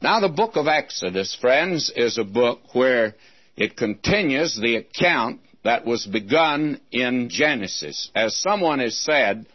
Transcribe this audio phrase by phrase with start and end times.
[0.00, 3.16] Now, the book of Exodus, friends, is a book where
[3.56, 8.08] it continues the account that was begun in Genesis.
[8.14, 9.46] As someone has said,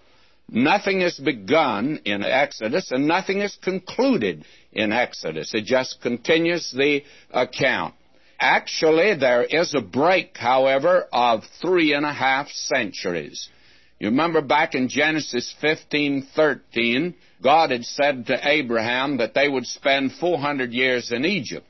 [0.49, 4.43] nothing is begun in Exodus and nothing is concluded
[4.73, 5.53] in Exodus.
[5.53, 7.93] It just continues the account.
[8.37, 13.47] Actually, there is a break, however, of three and a half centuries.
[13.97, 20.13] You remember back in Genesis 15:13, God had said to Abraham that they would spend
[20.13, 21.67] 400 years in Egypt.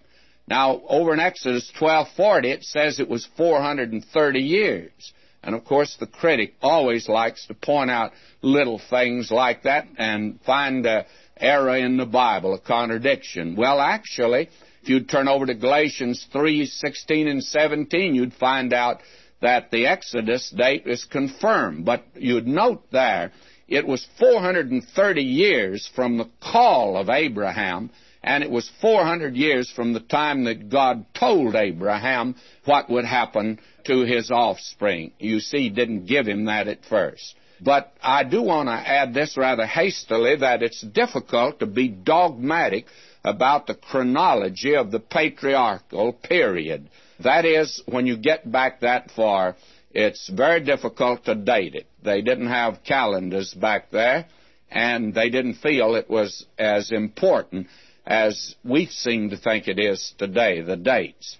[0.48, 5.14] Now, over in Exodus 12:40, it says it was 430 years.
[5.44, 10.40] And of course, the critic always likes to point out little things like that and
[10.42, 11.06] find a
[11.38, 13.56] error in the Bible, a contradiction.
[13.56, 14.50] Well, actually,
[14.82, 19.02] if you'd turn over to Galatians 3:16 and 17, you'd find out
[19.42, 21.84] that the Exodus date is confirmed.
[21.84, 23.32] But you'd note there,
[23.74, 27.90] it was 430 years from the call of Abraham,
[28.24, 33.60] and it was 400 years from the time that God told Abraham what would happen
[33.86, 35.12] to his offspring.
[35.18, 37.36] You see, didn't give him that at first.
[37.62, 42.86] But I do want to add this rather hastily that it's difficult to be dogmatic
[43.24, 46.90] about the chronology of the patriarchal period.
[47.24, 49.56] That is, when you get back that far,
[49.94, 51.88] it's very difficult to date it.
[52.04, 54.26] They didn't have calendars back there,
[54.72, 57.68] and they didn't feel it was as important
[58.06, 61.38] as we seem to think it is today, the dates.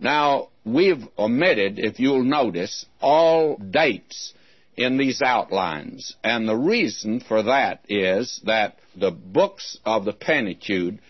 [0.00, 4.32] Now, we've omitted, if you'll notice, all dates
[4.76, 6.14] in these outlines.
[6.22, 11.00] And the reason for that is that the books of the Pentateuch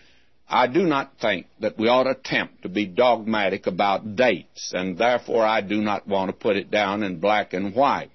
[0.49, 4.97] I do not think that we ought to attempt to be dogmatic about dates, and
[4.97, 8.09] therefore I do not want to put it down in black and white.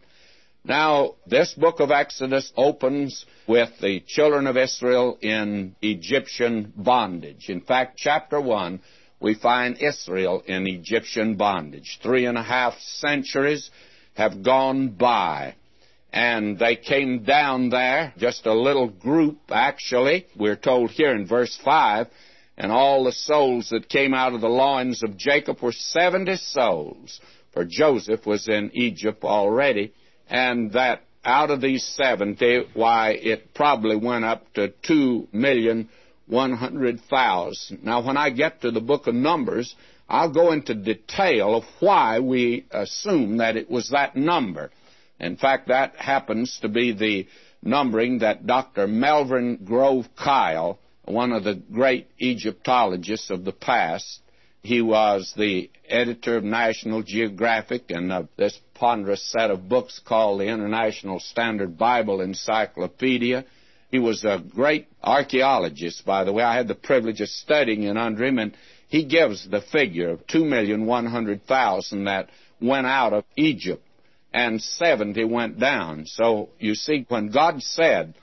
[0.65, 7.51] Now, this book of Exodus opens with the children of Israel in Egyptian bondage.
[7.51, 8.81] In fact, chapter 1,
[9.21, 12.01] we find Israel in Egyptian bondage.
[12.03, 13.71] Three and a half centuries
[14.15, 15.55] have gone by
[16.15, 20.27] and they came down there, just a little group actually.
[20.37, 22.07] We're told here in verse 5
[22.57, 27.21] and all the souls that came out of the loins of Jacob were 70 souls,
[27.53, 29.93] for Joseph was in Egypt already,
[30.31, 37.83] and that out of these 70, why, it probably went up to 2,100,000.
[37.83, 39.75] Now, when I get to the book of Numbers,
[40.09, 44.71] I'll go into detail of why we assume that it was that number.
[45.21, 47.27] In fact, that happens to be the
[47.63, 48.87] numbering that Dr.
[48.87, 54.21] Melvin Grove Kyle one of the great Egyptologists of the past.
[54.63, 60.41] He was the editor of National Geographic and of this ponderous set of books called
[60.41, 63.45] the International Standard Bible Encyclopedia.
[63.91, 66.43] He was a great archaeologist, by the way.
[66.43, 68.57] I had the privilege of studying in under him, and
[68.89, 73.87] he gives the figure of 2,100,000 that went out of Egypt,
[74.35, 76.05] and 70 went down.
[76.05, 78.15] So you see, when God said,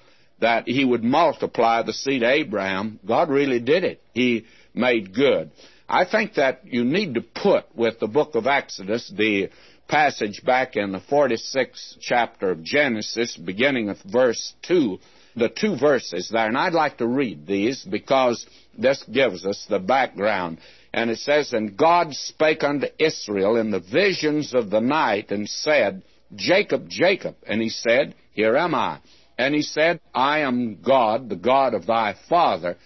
[0.41, 4.01] that he would multiply the seed of Abraham, God really did it.
[4.13, 5.51] He made good.
[5.87, 9.49] I think that you need to put with the book of Exodus the
[9.87, 14.97] passage back in the 46th chapter of Genesis, beginning with verse 2,
[15.35, 16.47] the two verses there.
[16.47, 18.45] And I'd like to read these because
[18.77, 20.59] this gives us the background.
[20.93, 25.47] And it says, And God spake unto Israel in the visions of the night and
[25.47, 26.03] said,
[26.35, 27.35] Jacob, Jacob.
[27.47, 28.99] And he said, Here am I.
[29.37, 32.77] And he said, I am God, the God of thy father.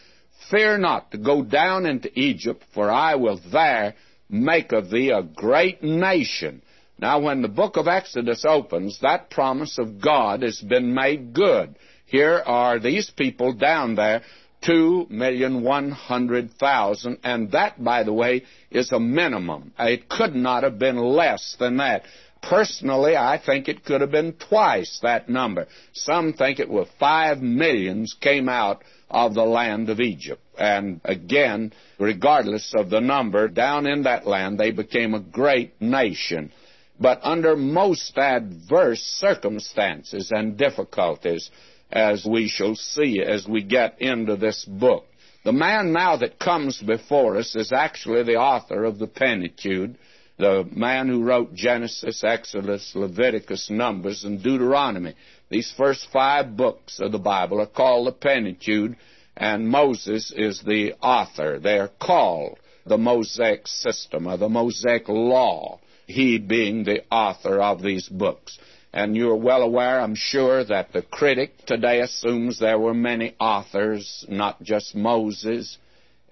[0.49, 3.95] Fear not to go down into Egypt, for I will there
[4.29, 6.61] make of thee a great nation.
[6.97, 11.75] Now, when the book of Exodus opens, that promise of God has been made good.
[12.05, 14.21] Here are these people down there,
[14.65, 19.73] two million one hundred thousand, and that, by the way, is a minimum.
[19.77, 22.03] It could not have been less than that.
[22.41, 25.67] Personally, I think it could have been twice that number.
[25.93, 30.41] Some think it was five millions came out of the land of Egypt.
[30.57, 36.51] And again, regardless of the number, down in that land they became a great nation.
[36.99, 41.49] But under most adverse circumstances and difficulties,
[41.95, 45.05] as we shall see as we get into this book.
[45.43, 49.95] The man now that comes before us is actually the author of the Pentateuch
[50.37, 55.15] the man who wrote Genesis, Exodus, Leviticus, Numbers, and Deuteronomy.
[55.49, 58.97] These first five books of the Bible are called the Pentateuch,
[59.37, 61.59] and Moses is the author.
[61.59, 67.81] They are called the Mosaic system or the Mosaic law, he being the author of
[67.81, 68.59] these books.
[68.95, 74.25] And you're well aware, I'm sure, that the critic today assumes there were many authors,
[74.27, 75.77] not just Moses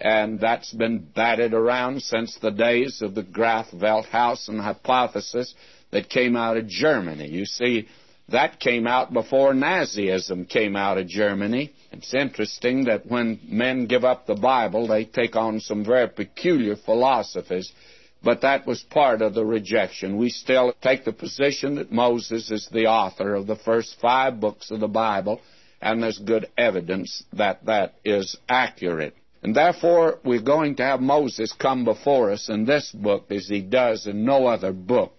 [0.03, 5.55] and that's been batted around since the days of the Graf Wellhausen hypothesis
[5.91, 7.29] that came out of Germany.
[7.29, 7.87] You see,
[8.27, 11.71] that came out before Nazism came out of Germany.
[11.91, 16.75] It's interesting that when men give up the Bible, they take on some very peculiar
[16.75, 17.71] philosophies,
[18.23, 20.17] but that was part of the rejection.
[20.17, 24.71] We still take the position that Moses is the author of the first five books
[24.71, 25.41] of the Bible,
[25.81, 29.15] and there's good evidence that that is accurate.
[29.43, 33.61] And therefore, we're going to have Moses come before us in this book as he
[33.61, 35.13] does in no other book.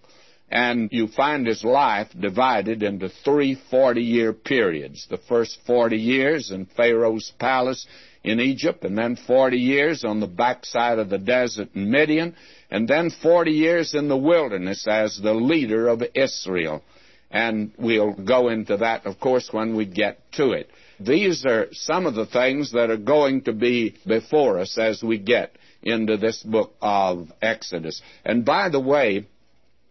[0.49, 5.07] And you find his life divided into three 40 year periods.
[5.09, 7.85] The first 40 years in Pharaoh's palace
[8.25, 12.35] in Egypt, and then 40 years on the backside of the desert in Midian,
[12.71, 16.83] and then 40 years in the wilderness as the leader of Israel.
[17.29, 20.69] And we'll go into that, of course, when we get to it.
[20.99, 25.19] These are some of the things that are going to be before us as we
[25.19, 28.01] get into this book of Exodus.
[28.23, 29.27] And by the way,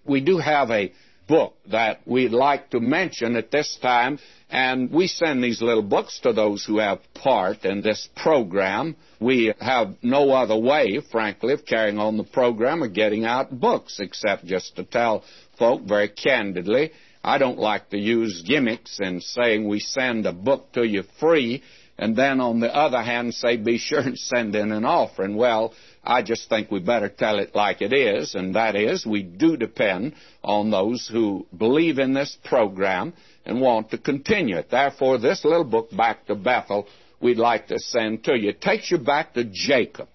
[0.04, 0.92] we do have a
[1.26, 4.18] book that we'd like to mention at this time,
[4.50, 8.96] and we send these little books to those who have part in this program.
[9.20, 14.00] We have no other way, frankly, of carrying on the program or getting out books
[14.00, 15.24] except just to tell
[15.58, 16.92] folk very candidly
[17.24, 21.62] I don't like to use gimmicks in saying we send a book to you free
[21.96, 25.34] and then on the other hand say be sure and send in an offering.
[25.34, 25.72] Well,
[26.06, 29.56] I just think we better tell it like it is, and that is we do
[29.56, 33.14] depend on those who believe in this program
[33.46, 34.70] and want to continue it.
[34.70, 36.86] Therefore, this little book, Back to Bethel,
[37.20, 38.50] we'd like to send to you.
[38.50, 40.08] It takes you back to Jacob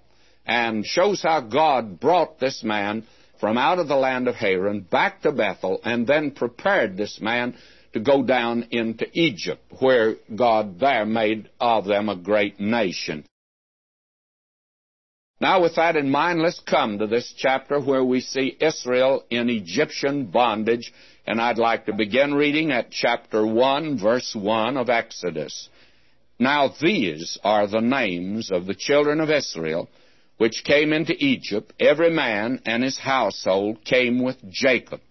[0.45, 3.05] and shows how God brought this man
[3.39, 7.55] from out of the land of Haran back to Bethel and then prepared this man
[7.93, 13.25] to go down into Egypt, where God there made of them a great nation.
[15.41, 19.49] Now, with that in mind, let's come to this chapter where we see Israel in
[19.49, 20.91] Egyptian bondage,
[21.25, 25.69] and I'd like to begin reading at chapter 1, verse 1 of Exodus.
[26.39, 29.89] Now, these are the names of the children of Israel
[30.39, 35.01] which came into Egypt, every man and his household came with Jacob.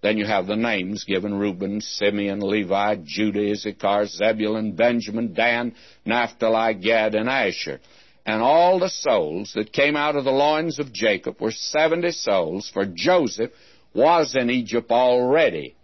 [0.00, 5.74] Then you have the names given Reuben, Simeon, Levi, Judah, Issachar, Zebulun, Benjamin, Dan,
[6.06, 7.80] Naphtali, Gad, and Asher.
[8.26, 12.70] And all the souls that came out of the loins of Jacob were seventy souls,
[12.72, 13.50] for Joseph
[13.94, 15.74] was in Egypt already.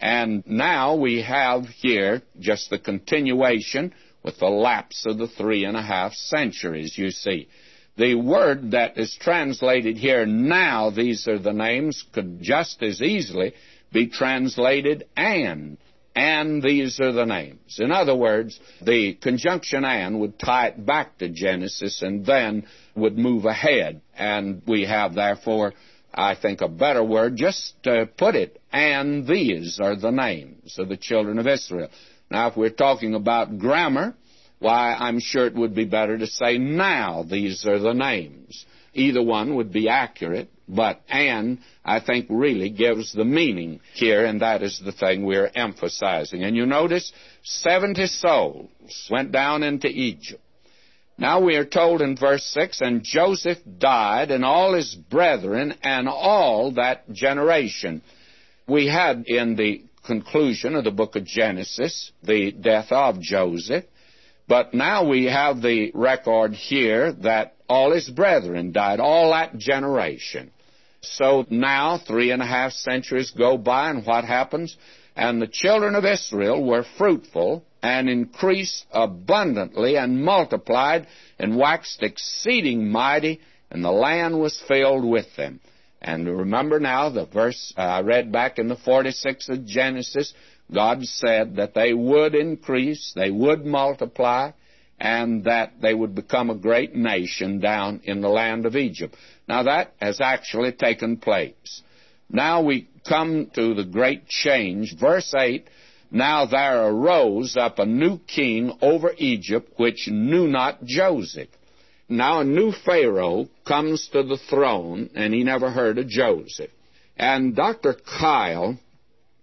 [0.00, 5.76] And now we have here just the continuation with the lapse of the three and
[5.76, 7.48] a half centuries, you see.
[7.96, 13.54] The word that is translated here, now these are the names, could just as easily
[13.92, 15.78] be translated and.
[16.16, 17.76] And these are the names.
[17.78, 23.18] In other words, the conjunction and would tie it back to Genesis and then would
[23.18, 24.00] move ahead.
[24.16, 25.74] And we have, therefore,
[26.14, 30.88] I think a better word, just to put it, and these are the names of
[30.88, 31.90] the children of Israel.
[32.30, 34.14] Now, if we're talking about grammar,
[34.58, 38.64] why, I'm sure it would be better to say now these are the names.
[38.94, 44.40] Either one would be accurate, but and, I think, really gives the meaning here, and
[44.42, 46.42] that is the thing we're emphasizing.
[46.42, 47.12] And you notice
[47.44, 50.42] 70 souls went down into Egypt.
[51.18, 56.08] Now we are told in verse 6 And Joseph died, and all his brethren, and
[56.08, 58.02] all that generation.
[58.68, 63.84] We had in the conclusion of the book of Genesis the death of Joseph.
[64.48, 70.52] But now we have the record here that all his brethren died, all that generation.
[71.12, 74.76] So now, three and a half centuries go by, and what happens?
[75.14, 81.06] And the children of Israel were fruitful and increased abundantly and multiplied
[81.38, 85.60] and waxed exceeding mighty, and the land was filled with them.
[86.02, 90.34] And remember now the verse uh, I read back in the 46th of Genesis
[90.72, 94.50] God said that they would increase, they would multiply,
[94.98, 99.16] and that they would become a great nation down in the land of Egypt.
[99.48, 101.82] Now that has actually taken place.
[102.30, 104.96] Now we come to the great change.
[104.98, 105.66] Verse 8
[106.10, 111.48] Now there arose up a new king over Egypt which knew not Joseph.
[112.08, 116.70] Now a new Pharaoh comes to the throne, and he never heard of Joseph.
[117.16, 117.94] And Dr.
[117.94, 118.78] Kyle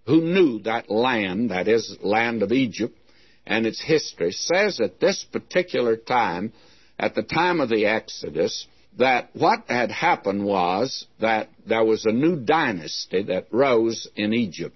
[0.05, 2.97] who knew that land, that is, land of Egypt,
[3.45, 6.53] and its history, says at this particular time,
[6.97, 12.11] at the time of the Exodus, that what had happened was that there was a
[12.11, 14.75] new dynasty that rose in Egypt.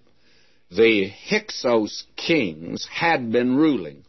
[0.72, 4.04] The Hyksos kings had been ruling.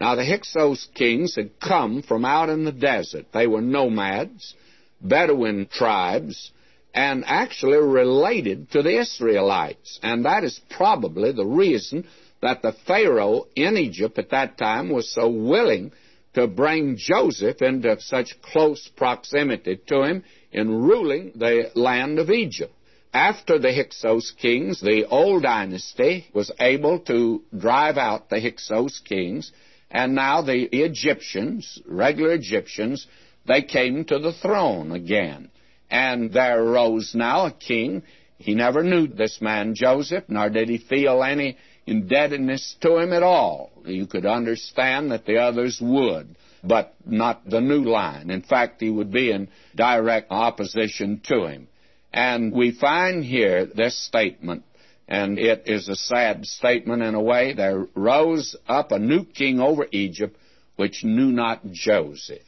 [0.00, 3.26] Now, the Hyksos kings had come from out in the desert.
[3.32, 4.54] They were nomads,
[5.00, 6.50] Bedouin tribes,
[6.92, 9.98] and actually related to the Israelites.
[10.02, 12.06] And that is probably the reason
[12.42, 15.92] that the Pharaoh in Egypt at that time was so willing
[16.34, 22.74] to bring Joseph into such close proximity to him in ruling the land of Egypt.
[23.14, 29.52] After the Hyksos kings, the old dynasty was able to drive out the Hyksos kings,
[29.90, 33.06] and now the Egyptians, regular Egyptians,
[33.46, 35.50] they came to the throne again.
[35.90, 38.02] And there arose now a king.
[38.38, 43.22] He never knew this man Joseph, nor did he feel any indebtedness to him at
[43.22, 43.70] all.
[43.84, 48.30] You could understand that the others would, but not the new line.
[48.30, 51.68] In fact, he would be in direct opposition to him.
[52.12, 54.64] And we find here this statement,
[55.08, 57.54] and it is a sad statement in a way.
[57.54, 60.36] There rose up a new king over Egypt
[60.76, 62.42] which knew not Joseph.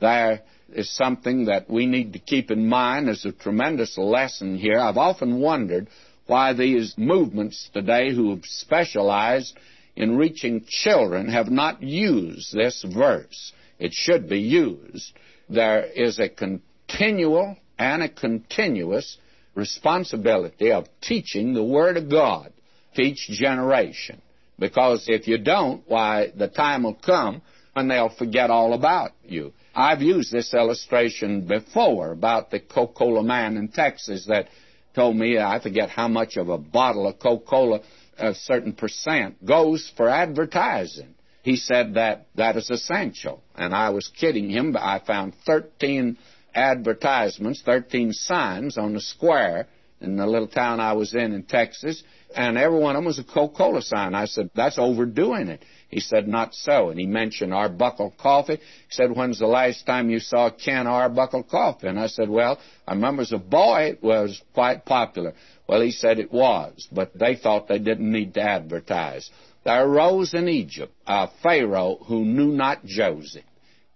[0.00, 4.78] There is something that we need to keep in mind as a tremendous lesson here.
[4.78, 5.88] I've often wondered
[6.26, 9.56] why these movements today who have specialized
[9.96, 13.52] in reaching children have not used this verse.
[13.78, 15.12] It should be used.
[15.48, 19.18] There is a continual and a continuous
[19.54, 22.52] responsibility of teaching the Word of God
[22.94, 24.20] to each generation.
[24.58, 29.52] Because if you don't, why, the time will come when they'll forget all about you.
[29.74, 34.48] I've used this illustration before about the Coca-Cola man in Texas that
[34.94, 37.80] told me, I forget how much of a bottle of Coca-Cola,
[38.18, 41.14] a certain percent, goes for advertising.
[41.42, 43.42] He said that that is essential.
[43.54, 46.16] And I was kidding him, but I found 13
[46.54, 49.66] advertisements, 13 signs on the square
[50.00, 52.02] in the little town I was in in Texas,
[52.34, 54.14] and every one of them was a Coca-Cola sign.
[54.14, 55.64] I said, that's overdoing it.
[55.94, 56.90] He said, not so.
[56.90, 58.56] And he mentioned Arbuckle coffee.
[58.56, 61.86] He said, when's the last time you saw of Arbuckle coffee?
[61.86, 65.34] And I said, well, I remember as a boy it was quite popular.
[65.68, 69.30] Well, he said it was, but they thought they didn't need to advertise.
[69.64, 73.44] There arose in Egypt a Pharaoh who knew not Joseph.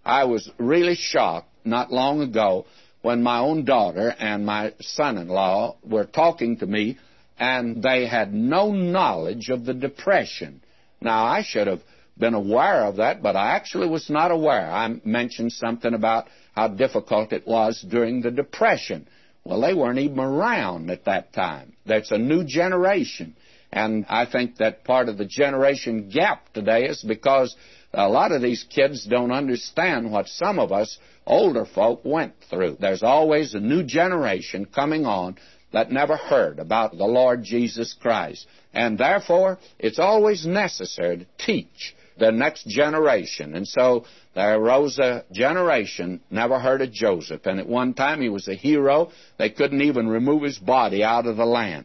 [0.05, 2.67] I was really shocked not long ago
[3.03, 6.97] when my own daughter and my son-in-law were talking to me
[7.41, 10.63] and they had no knowledge of the Depression.
[11.01, 11.83] Now, I should have
[12.17, 14.71] been aware of that, but I actually was not aware.
[14.71, 19.07] I mentioned something about how difficult it was during the Depression.
[19.45, 21.75] Well, they weren't even around at that time.
[21.87, 23.37] That's a new generation.
[23.73, 27.55] And I think that part of the generation gap today is because
[27.93, 32.79] a lot of these kids don't understand what some of us older folk went through.
[32.81, 35.37] There's always a new generation coming on
[35.73, 38.47] that never heard about the Lord Jesus Christ.
[38.73, 43.55] And therefore, it's always necessary to teach the next generation.
[43.55, 47.47] And so there arose a generation never heard of Joseph.
[47.47, 49.11] And at one time he was a hero.
[49.39, 51.85] They couldn't even remove his body out of the land.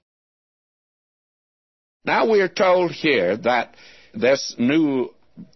[2.05, 3.75] Now we are told here that
[4.13, 5.09] this new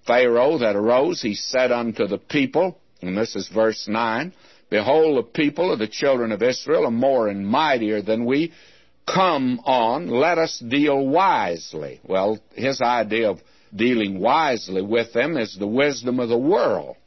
[0.05, 4.34] Pharaoh that arose, he said unto the people, and this is verse 9,
[4.70, 8.52] Behold, the people of the children of Israel are more and mightier than we.
[9.06, 12.02] Come on, let us deal wisely.
[12.04, 13.40] Well, his idea of
[13.74, 16.98] dealing wisely with them is the wisdom of the world.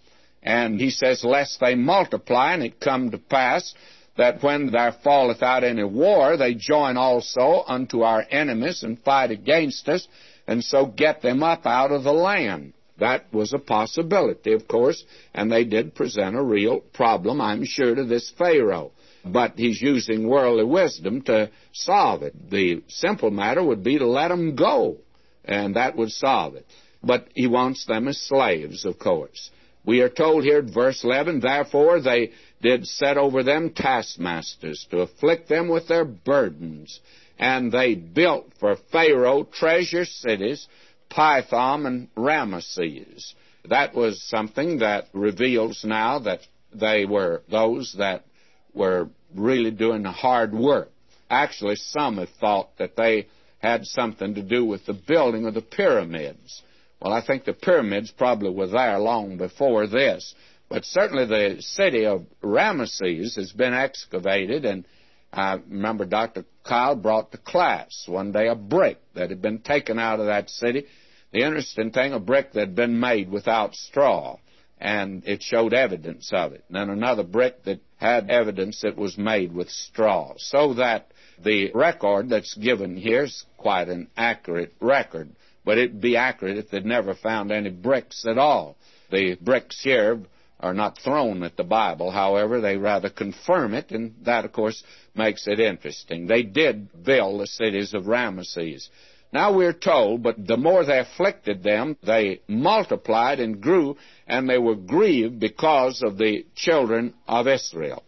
[0.43, 3.75] And he says, Lest they multiply, and it come to pass
[4.17, 9.31] that when there falleth out any war, they join also unto our enemies and fight
[9.31, 10.07] against us,
[10.47, 12.73] and so get them up out of the land.
[13.01, 15.03] That was a possibility, of course,
[15.35, 18.93] and they did present a real problem, I'm sure, to this Pharaoh.
[19.25, 22.51] But he's using worldly wisdom to solve it.
[22.51, 24.99] The simple matter would be to let them go,
[25.45, 26.67] and that would solve it.
[27.03, 29.51] But he wants them as slaves, of course.
[29.85, 35.49] We are told here verse 11, Therefore they did set over them taskmasters to afflict
[35.49, 37.01] them with their burdens.
[37.39, 40.69] And they built for Pharaoh treasure cities
[41.11, 43.35] Pithom and Ramesses.
[43.69, 46.41] That was something that reveals now that
[46.73, 48.25] they were those that
[48.73, 50.91] were really doing the hard work.
[51.29, 53.27] Actually, some have thought that they
[53.59, 56.63] had something to do with the building of the pyramids.
[57.01, 60.35] Well, I think the pyramids probably were there long before this.
[60.69, 64.85] But certainly the city of Ramesses has been excavated, and
[65.33, 66.45] I remember Dr.
[66.65, 70.49] Kyle brought to class one day a brick that had been taken out of that
[70.49, 70.87] city
[71.33, 74.39] the interesting thing, a brick that had been made without straw,
[74.79, 76.65] and it showed evidence of it.
[76.69, 80.35] And then another brick that had evidence that was made with straw.
[80.39, 85.31] So that the record that's given here is quite an accurate record.
[85.63, 88.77] but it'd be accurate if they'd never found any bricks at all.
[89.11, 90.21] The bricks here
[90.59, 94.83] are not thrown at the Bible, however, they rather confirm it, and that, of course,
[95.15, 96.27] makes it interesting.
[96.27, 98.89] They did build the cities of Ramesses.
[99.33, 103.97] Now we're told, but the more they afflicted them, they multiplied and grew,
[104.27, 108.03] and they were grieved because of the children of Israel.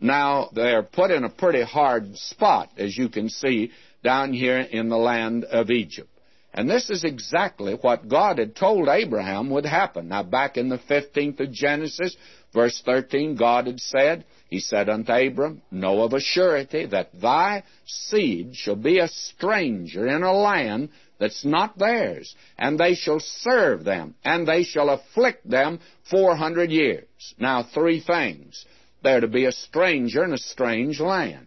[0.00, 3.70] Now they're put in a pretty hard spot, as you can see
[4.02, 6.08] down here in the land of Egypt.
[6.54, 10.08] And this is exactly what God had told Abraham would happen.
[10.08, 12.14] Now, back in the 15th of Genesis,
[12.52, 17.64] verse 13, God had said, He said unto Abram, Know of a surety that thy
[17.86, 23.84] seed shall be a stranger in a land that's not theirs, and they shall serve
[23.84, 25.80] them, and they shall afflict them
[26.10, 27.06] 400 years.
[27.38, 28.64] Now, three things.
[29.02, 31.46] They're to be a stranger in a strange land,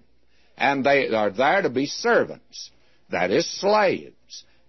[0.58, 2.72] and they are there to be servants,
[3.10, 4.14] that is, slaves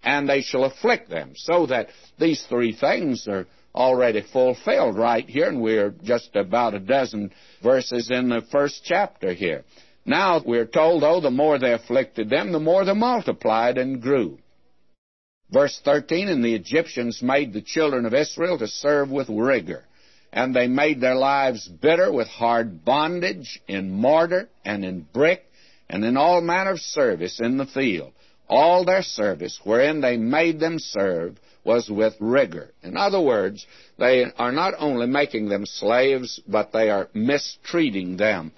[0.07, 1.33] and they shall afflict them.
[1.35, 1.89] So that
[2.19, 8.11] these three things are already fulfilled right here, and we're just about a dozen verses
[8.11, 9.65] in the first chapter here.
[10.05, 14.39] Now we're told, though, the more they afflicted them, the more they multiplied and grew.
[15.51, 19.85] Verse 13, And the Egyptians made the children of Israel to serve with rigor,
[20.33, 25.45] and they made their lives bitter with hard bondage, in mortar, and in brick,
[25.89, 28.13] and in all manner of service in the field
[28.49, 32.71] all their service wherein they made them serve was with rigor.
[32.83, 33.67] In other words,
[33.99, 38.53] they are not only making them slaves, but they are mistreating them.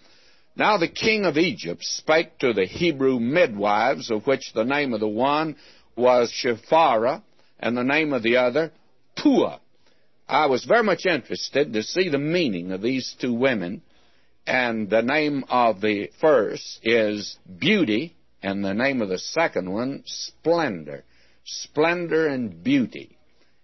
[0.54, 5.00] Now the king of Egypt spake to the Hebrew midwives, of which the name of
[5.00, 5.56] the one
[5.96, 7.22] was Shiphrah,
[7.58, 8.72] and the name of the other
[9.16, 9.58] Puah.
[10.28, 13.82] I was very much interested to see the meaning of these two women,
[14.46, 20.02] and the name of the first is Beauty, and the name of the second one,
[20.04, 21.04] Splendor.
[21.50, 23.16] Splendor and beauty.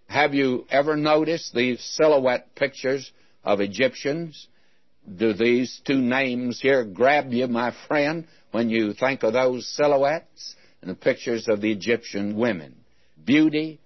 [0.08, 3.12] Have you ever noticed these silhouette pictures
[3.44, 4.48] of Egyptians?
[5.16, 10.56] Do these two names here grab you, my friend, when you think of those silhouettes
[10.80, 12.74] and the pictures of the Egyptian women?
[13.22, 13.80] Beauty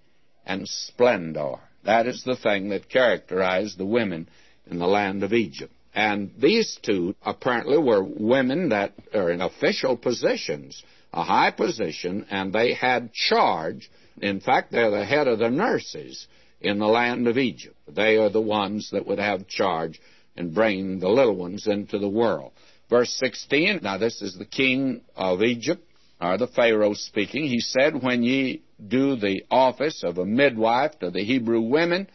[0.46, 1.56] and splendor.
[1.84, 4.28] That is the thing that characterized the women
[4.70, 5.72] in the land of Egypt.
[5.98, 10.80] And these two apparently were women that are in official positions,
[11.12, 13.90] a high position, and they had charge.
[14.22, 16.28] In fact, they're the head of the nurses
[16.60, 17.74] in the land of Egypt.
[17.88, 20.00] They are the ones that would have charge
[20.36, 22.52] in bringing the little ones into the world.
[22.88, 25.84] Verse 16, now this is the king of Egypt,
[26.20, 27.42] or the Pharaoh speaking.
[27.42, 32.06] He said, When ye do the office of a midwife to the Hebrew women,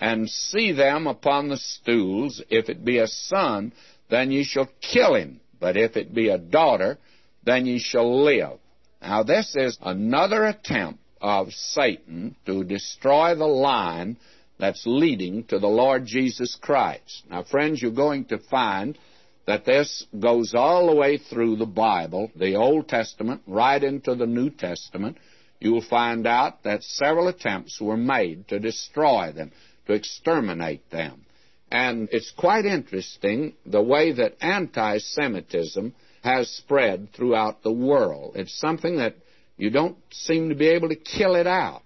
[0.00, 2.42] and see them upon the stools.
[2.50, 3.72] If it be a son,
[4.10, 5.40] then ye shall kill him.
[5.58, 6.98] But if it be a daughter,
[7.44, 8.58] then ye shall live.
[9.00, 14.16] Now, this is another attempt of Satan to destroy the line
[14.58, 17.24] that's leading to the Lord Jesus Christ.
[17.30, 18.98] Now, friends, you're going to find
[19.46, 24.26] that this goes all the way through the Bible, the Old Testament, right into the
[24.26, 25.18] New Testament.
[25.60, 29.52] You will find out that several attempts were made to destroy them
[29.86, 31.24] to exterminate them.
[31.70, 38.36] And it's quite interesting the way that anti Semitism has spread throughout the world.
[38.36, 39.16] It's something that
[39.56, 41.82] you don't seem to be able to kill it out.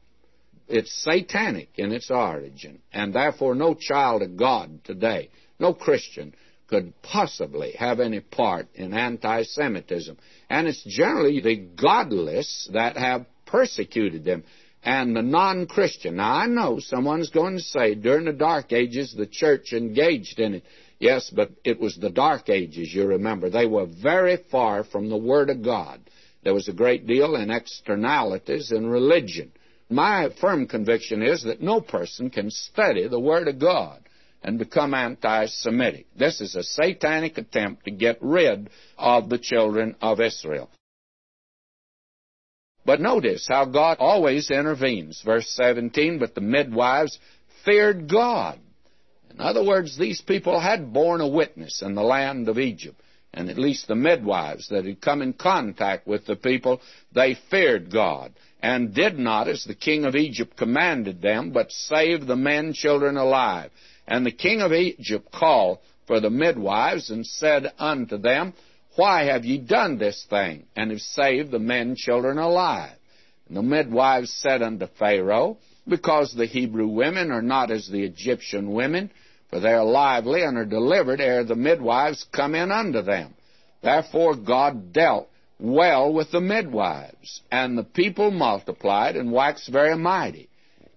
[0.69, 6.35] It's satanic in its origin, and therefore no child of God today, no Christian,
[6.69, 10.17] could possibly have any part in anti Semitism.
[10.49, 14.45] And it's generally the godless that have persecuted them
[14.83, 16.16] and the non Christian.
[16.16, 20.55] Now, I know someone's going to say during the Dark Ages the church engaged in
[20.55, 20.64] it.
[20.99, 23.49] Yes, but it was the Dark Ages, you remember.
[23.49, 26.01] They were very far from the Word of God.
[26.43, 29.53] There was a great deal in externalities in religion.
[29.88, 34.01] My firm conviction is that no person can study the Word of God
[34.43, 36.07] and become anti Semitic.
[36.16, 40.71] This is a satanic attempt to get rid of the children of Israel.
[42.90, 45.22] But notice how God always intervenes.
[45.24, 47.20] Verse 17, but the midwives
[47.64, 48.59] feared God.
[49.31, 53.00] In other words, these people had borne a witness in the land of Egypt.
[53.33, 56.81] And at least the midwives that had come in contact with the people,
[57.12, 62.26] they feared God and did not, as the king of Egypt commanded them, but saved
[62.26, 63.70] the men children alive.
[64.09, 68.53] And the king of Egypt called for the midwives and said unto them,
[68.96, 72.96] why have ye done this thing, and have saved the men children alive?
[73.46, 78.72] And the midwives said unto Pharaoh, Because the Hebrew women are not as the Egyptian
[78.72, 79.11] women,
[79.48, 83.35] for they are lively and are delivered ere the midwives come in unto them.
[83.83, 90.48] Therefore God dealt well with the midwives, and the people multiplied and waxed very mighty.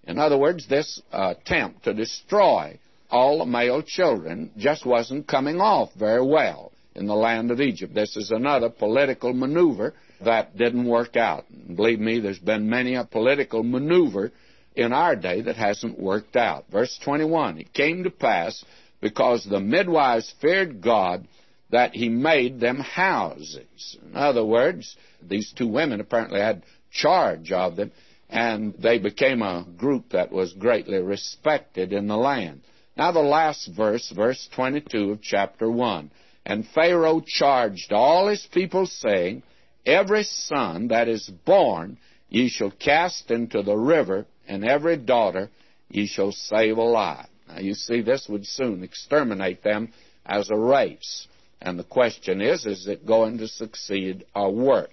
[0.06, 2.78] In other words, this attempt to destroy
[3.10, 7.94] all the male children just wasn't coming off very well in the land of Egypt.
[7.94, 11.44] This is another political maneuver that didn't work out.
[11.74, 14.32] Believe me, there's been many a political maneuver
[14.74, 16.64] in our day that hasn't worked out.
[16.70, 18.64] Verse 21 It came to pass,
[19.00, 21.26] because the midwives feared God,
[21.70, 23.96] that he made them houses.
[24.02, 27.90] In other words, these two women apparently had charge of them,
[28.28, 32.60] and they became a group that was greatly respected in the land.
[32.96, 36.10] Now, the last verse, verse 22 of chapter 1.
[36.46, 39.42] And Pharaoh charged all his people, saying,
[39.86, 45.50] Every son that is born ye shall cast into the river, and every daughter
[45.88, 47.28] ye shall save alive.
[47.48, 49.92] Now, you see, this would soon exterminate them
[50.24, 51.28] as a race.
[51.60, 54.90] And the question is, is it going to succeed or work?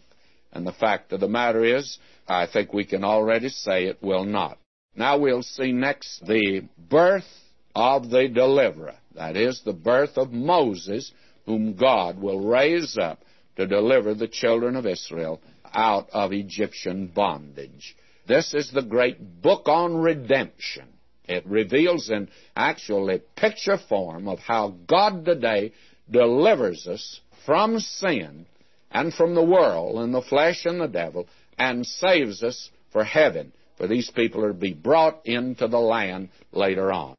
[0.54, 4.26] And the fact of the matter is, I think we can already say it will
[4.26, 4.58] not.
[4.96, 7.28] Now we'll see next the birth
[7.74, 8.96] of the deliverer.
[9.16, 11.12] That is, the birth of Moses,
[11.46, 13.24] whom God will raise up
[13.56, 15.42] to deliver the children of Israel
[15.74, 17.96] out of Egyptian bondage.
[18.28, 20.88] This is the great book on redemption.
[21.28, 25.74] It reveals in actually picture form of how God today
[26.10, 28.46] delivers us from sin
[28.92, 31.28] and from the world and the flesh and the devil
[31.58, 33.54] and saves us for heaven.
[33.78, 37.16] For these people are to be brought into the land later on.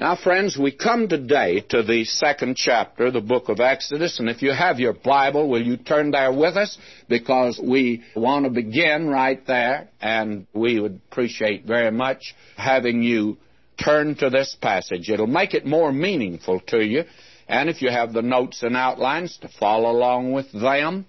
[0.00, 4.30] Now, friends, we come today to the second chapter of the book of Exodus, and
[4.30, 6.78] if you have your Bible, will you turn there with us?
[7.06, 13.36] Because we want to begin right there, and we would appreciate very much having you
[13.76, 15.10] turn to this passage.
[15.10, 17.04] It'll make it more meaningful to you,
[17.46, 21.04] and if you have the notes and outlines, to follow along with them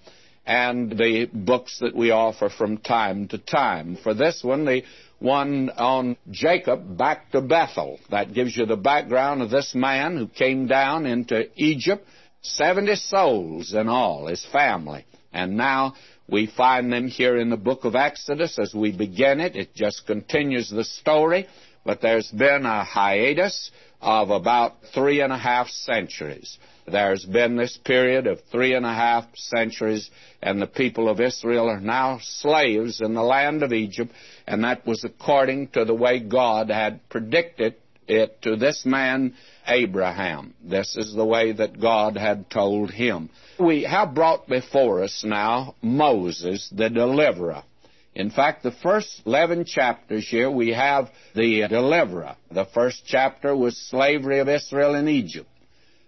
[0.45, 3.95] and the books that we offer from time to time.
[4.04, 4.84] For this one, the
[5.22, 8.00] one on Jacob back to Bethel.
[8.10, 12.06] That gives you the background of this man who came down into Egypt,
[12.42, 15.06] 70 souls in all, his family.
[15.32, 15.94] And now
[16.28, 19.56] we find them here in the book of Exodus as we begin it.
[19.56, 21.48] It just continues the story,
[21.86, 23.70] but there's been a hiatus
[24.02, 26.58] of about three and a half centuries.
[26.88, 30.10] There's been this period of three and a half centuries,
[30.42, 34.12] and the people of Israel are now slaves in the land of Egypt,
[34.48, 37.76] and that was according to the way God had predicted
[38.08, 39.36] it to this man,
[39.68, 40.54] Abraham.
[40.64, 43.30] This is the way that God had told him.
[43.60, 47.64] We have brought before us now Moses, the deliverer.
[48.13, 52.36] In fact, the first 11 chapters here, we have the deliverer.
[52.52, 55.47] The first chapter was slavery of Israel in Egypt.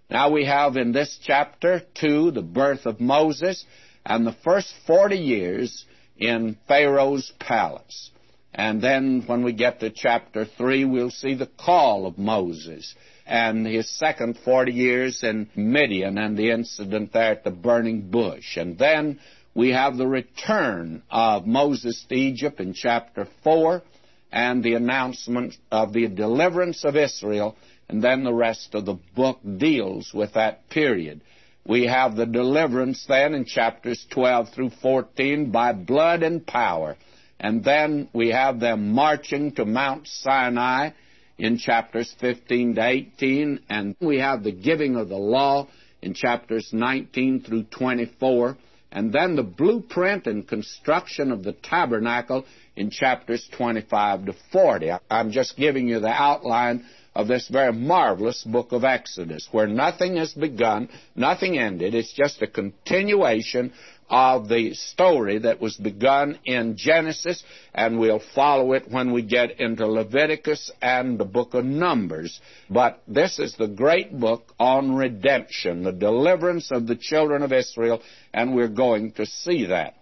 [0.10, 3.66] Now we have in this chapter 2 the birth of Moses
[4.06, 5.86] and the first 40 years
[6.18, 8.12] in Pharaoh's palace.
[8.54, 12.94] And then when we get to chapter 3, we'll see the call of Moses
[13.26, 18.58] and his second 40 years in Midian and the incident there at the burning bush.
[18.58, 19.20] And then
[19.56, 23.84] we have the return of Moses to Egypt in chapter 4
[24.32, 27.56] and the announcement of the deliverance of Israel,
[27.88, 31.22] and then the rest of the book deals with that period.
[31.66, 36.98] We have the deliverance then in chapters 12 through 14 by blood and power.
[37.40, 40.90] And then we have them marching to Mount Sinai
[41.38, 43.60] in chapters 15 to 18.
[43.70, 45.68] And we have the giving of the law
[46.02, 48.58] in chapters 19 through 24
[48.94, 54.92] and then the blueprint and construction of the tabernacle in chapters 25 to 40.
[55.10, 60.18] I'm just giving you the outline of this very marvelous book of Exodus, where nothing
[60.18, 61.94] has begun, nothing ended.
[61.96, 63.74] It's just a continuation
[64.10, 69.60] of the story that was begun in Genesis, and we'll follow it when we get
[69.60, 72.40] into Leviticus and the book of Numbers.
[72.70, 78.02] But this is the great book on redemption, the deliverance of the children of Israel,
[78.34, 79.96] and we're going to see that.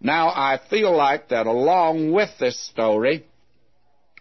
[0.00, 3.24] Now, I feel like that along with this story,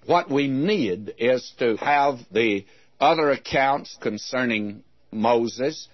[0.05, 2.65] what we need is to have the
[2.99, 5.87] other accounts concerning Moses,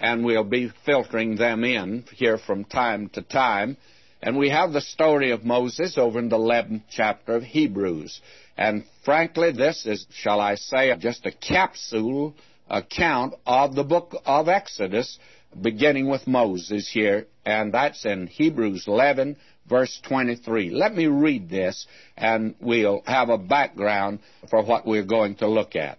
[0.00, 3.76] and we'll be filtering them in here from time to time.
[4.22, 8.20] And we have the story of Moses over in the 11th chapter of Hebrews.
[8.56, 12.34] And frankly, this is, shall I say, just a capsule
[12.68, 15.18] account of the book of Exodus,
[15.60, 19.36] beginning with Moses here, and that's in Hebrews 11,
[19.68, 20.70] verse 23.
[20.70, 21.86] Let me read this,
[22.16, 25.98] and we'll have a background for what we're going to look at.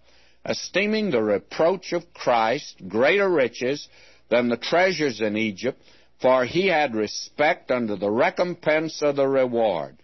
[0.45, 3.87] esteeming the reproach of Christ greater riches
[4.29, 5.81] than the treasures in Egypt,
[6.21, 9.97] for he had respect unto the recompense of the reward.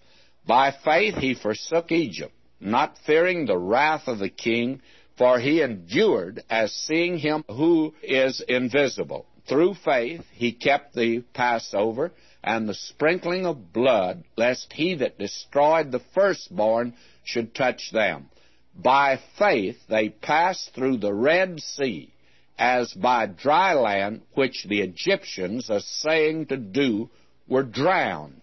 [0.45, 4.81] By faith he forsook Egypt, not fearing the wrath of the king,
[5.17, 9.25] for he endured as seeing him who is invisible.
[9.47, 12.11] Through faith he kept the Passover
[12.43, 18.29] and the sprinkling of blood, lest he that destroyed the firstborn should touch them.
[18.77, 22.13] By faith they passed through the Red Sea
[22.57, 27.09] as by dry land, which the Egyptians, saying to do,
[27.47, 28.41] were drowned.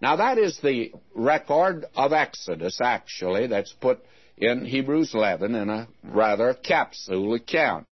[0.00, 4.00] Now that is the record of Exodus, actually, that's put
[4.36, 7.86] in Hebrews 11 in a rather capsule account.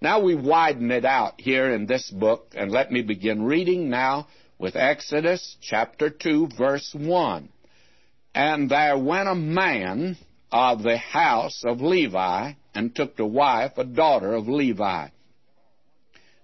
[0.00, 4.26] Now we widen it out here in this book, and let me begin reading now
[4.58, 7.48] with Exodus chapter 2, verse 1.
[8.34, 10.16] And there went a man
[10.50, 15.08] of the house of Levi and took to wife a daughter of Levi.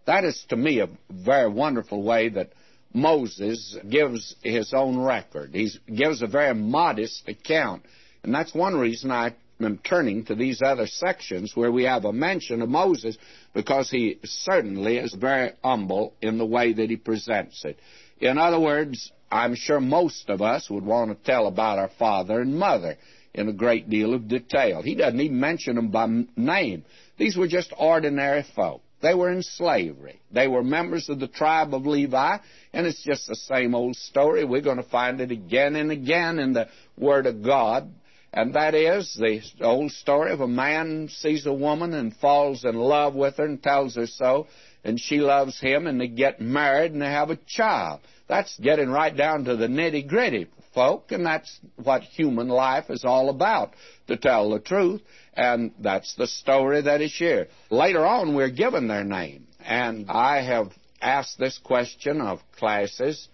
[0.07, 2.53] That is to me a very wonderful way that
[2.95, 5.55] Moses gives his own record.
[5.55, 7.85] He gives a very modest account.
[8.23, 12.13] And that's one reason I am turning to these other sections where we have a
[12.13, 13.19] mention of Moses
[13.55, 17.79] because he certainly is very humble in the way that he presents it.
[18.21, 22.41] In other words, I'm sure most of us would want to tell about our father
[22.41, 22.97] and mother
[23.35, 24.83] in a great deal of detail.
[24.83, 26.85] He doesn't even mention them by name.
[27.19, 28.83] These were just ordinary folk.
[29.01, 30.21] They were in slavery.
[30.33, 32.39] They were members of the tribe of Levi,
[32.73, 34.45] and it's just the same old story.
[34.45, 37.93] We're going to find it again and again in the Word of God.
[38.33, 42.75] And that is the old story of a man sees a woman and falls in
[42.75, 44.49] love with her and tells her so,
[44.89, 48.01] and she loves him, and they get married and they have a child.
[48.27, 53.05] That's getting right down to the nitty gritty, folk, and that's what human life is
[53.05, 53.75] all about,
[54.07, 55.03] to tell the truth.
[55.35, 57.49] And that's the story that is shared.
[57.71, 59.47] Later on, we're given their name.
[59.65, 60.73] And I have
[61.03, 63.29] asked this question of classes,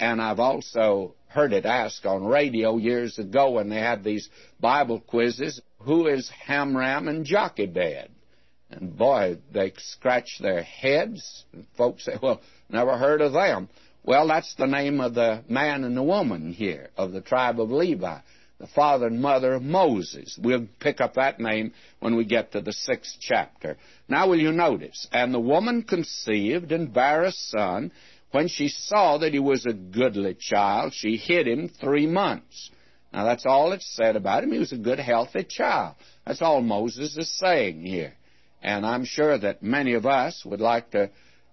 [0.00, 4.28] and I've also heard it asked on radio years ago when they had these
[4.60, 8.08] Bible quizzes who is Amram and Jochebed?
[8.74, 11.44] And boy, they scratch their heads.
[11.76, 13.68] Folks say, well, never heard of them.
[14.02, 17.70] Well, that's the name of the man and the woman here of the tribe of
[17.70, 18.18] Levi,
[18.58, 20.38] the father and mother of Moses.
[20.42, 23.76] We'll pick up that name when we get to the sixth chapter.
[24.08, 25.06] Now, will you notice?
[25.12, 27.92] And the woman conceived and bare a son.
[28.32, 32.70] When she saw that he was a goodly child, she hid him three months.
[33.12, 34.50] Now, that's all it's said about him.
[34.50, 35.94] He was a good, healthy child.
[36.26, 38.14] That's all Moses is saying here.
[38.64, 41.10] And I'm sure that many of us would like to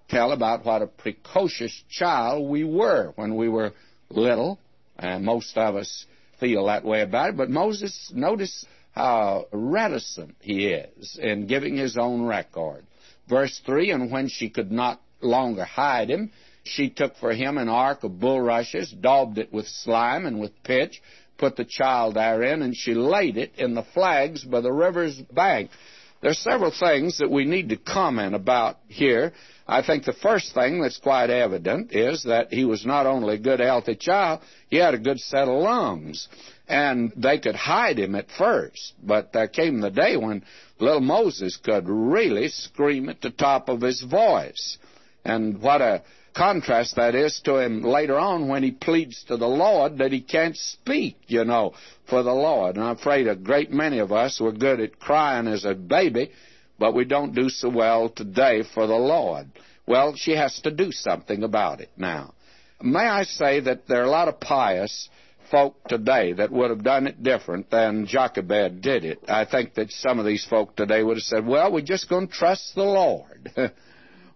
[0.08, 3.74] tell about what a precocious child we were when we were
[4.10, 4.60] little,
[4.98, 6.06] and most of us
[6.40, 7.38] feel that way about it.
[7.38, 12.86] But Moses, notice how reticent he is in giving his own record.
[13.28, 16.32] Verse 3 And when she could not longer hide him,
[16.64, 21.02] she took for him an ark of bulrushes, daubed it with slime and with pitch,
[21.38, 25.72] put the child therein, and she laid it in the flags by the river's bank.
[26.22, 29.34] There are several things that we need to comment about here.
[29.68, 33.40] I think the first thing that's quite evident is that he was not only a
[33.40, 36.28] good, healthy child, he had a good set of lungs.
[36.68, 40.44] And they could hide him at first, but there came the day when
[40.80, 44.78] little Moses could really scream at the top of his voice.
[45.26, 46.04] And what a
[46.34, 50.22] contrast that is to him later on when he pleads to the Lord that he
[50.22, 51.74] can't speak, you know,
[52.10, 52.76] for the Lord.
[52.76, 56.32] And I'm afraid a great many of us were good at crying as a baby
[56.82, 59.46] but we don't do so well today for the Lord.
[59.86, 62.34] Well, she has to do something about it now.
[62.82, 65.08] May I say that there are a lot of pious
[65.52, 69.20] folk today that would have done it different than Jochebed did it.
[69.28, 72.28] I think that some of these folk today would have said, well, we're just going
[72.28, 73.52] to trust the Lord.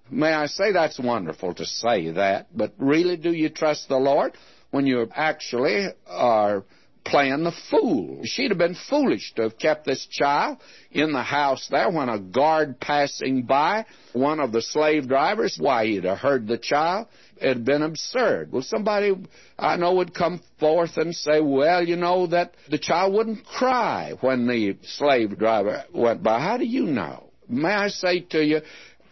[0.10, 4.38] May I say that's wonderful to say that, but really do you trust the Lord
[4.72, 6.64] when you actually are
[7.06, 8.22] playing the fool.
[8.24, 10.58] She'd have been foolish to have kept this child
[10.92, 15.86] in the house there when a guard passing by, one of the slave drivers, why,
[15.86, 17.08] he'd have heard the child.
[17.38, 18.52] It had been absurd.
[18.52, 19.14] Well, somebody
[19.58, 24.14] I know would come forth and say, well, you know, that the child wouldn't cry
[24.22, 26.40] when the slave driver went by.
[26.40, 27.26] How do you know?
[27.48, 28.62] may I say to you,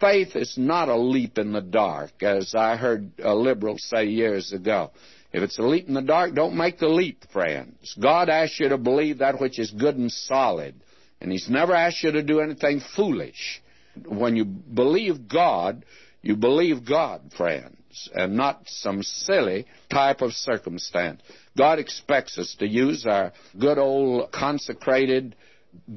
[0.03, 4.51] faith is not a leap in the dark, as I heard a liberal say years
[4.51, 4.91] ago.
[5.31, 7.95] If it's a leap in the dark, don't make the leap, friends.
[7.99, 10.75] God asks you to believe that which is good and solid,
[11.21, 13.61] and He's never asked you to do anything foolish.
[14.05, 15.85] When you believe God,
[16.21, 21.21] you believe God, friends, and not some silly type of circumstance.
[21.57, 25.35] God expects us to use our good old consecrated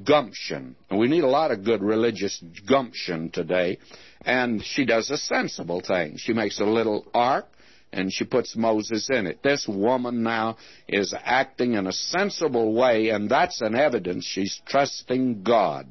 [0.05, 0.77] gumption.
[0.91, 3.79] We need a lot of good religious gumption today.
[4.23, 6.17] And she does a sensible thing.
[6.17, 7.47] She makes a little ark
[7.93, 9.43] and she puts Moses in it.
[9.43, 10.57] This woman now
[10.89, 15.87] is acting in a sensible way, and that's an evidence she's trusting God.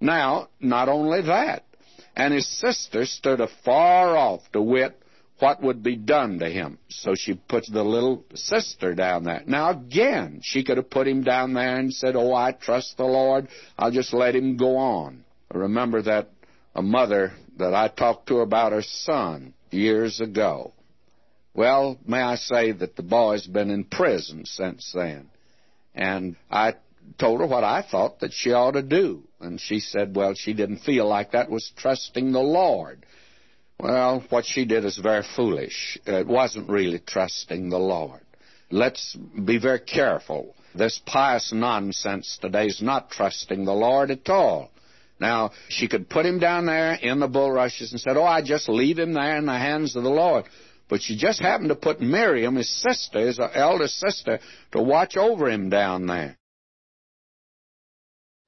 [0.00, 1.64] Now, not only that,
[2.16, 4.98] and his sister stood afar off to wit
[5.38, 6.78] what would be done to him.
[6.88, 9.42] So she puts the little sister down there.
[9.46, 13.04] Now again, she could have put him down there and said, Oh, I trust the
[13.04, 13.48] Lord.
[13.78, 15.24] I'll just let him go on.
[15.52, 16.30] I remember that
[16.74, 20.72] a mother that I talked to about her son years ago.
[21.54, 25.30] Well, may I say that the boy's been in prison since then.
[25.94, 26.74] And I
[27.18, 29.22] told her what I thought that she ought to do.
[29.40, 33.06] And she said, well, she didn't feel like that was trusting the Lord.
[33.78, 35.98] Well, what she did is very foolish.
[36.06, 38.20] It wasn't really trusting the Lord.
[38.70, 40.54] Let's be very careful.
[40.74, 44.70] This pious nonsense today is not trusting the Lord at all.
[45.20, 48.68] Now, she could put him down there in the bulrushes and said, Oh, I just
[48.68, 50.44] leave him there in the hands of the Lord.
[50.88, 54.40] But she just happened to put Miriam, his sister, his eldest sister,
[54.72, 56.36] to watch over him down there.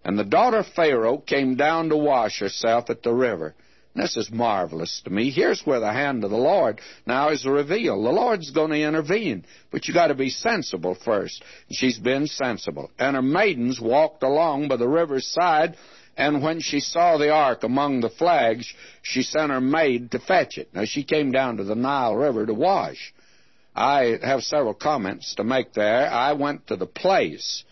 [0.04, 3.54] And the daughter of Pharaoh came down to wash herself at the river.
[3.96, 5.30] This is marvelous to me.
[5.30, 8.04] Here's where the hand of the Lord now is revealed.
[8.04, 11.42] The Lord's going to intervene, but you got to be sensible first.
[11.70, 12.90] She's been sensible.
[12.98, 15.76] And her maidens walked along by the river's side,
[16.14, 20.58] and when she saw the ark among the flags, she sent her maid to fetch
[20.58, 20.68] it.
[20.74, 23.14] Now she came down to the Nile River to wash.
[23.74, 26.10] I have several comments to make there.
[26.10, 27.64] I went to the place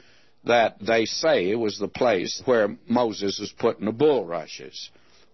[0.44, 4.90] that they say was the place where Moses was putting the bulrushes.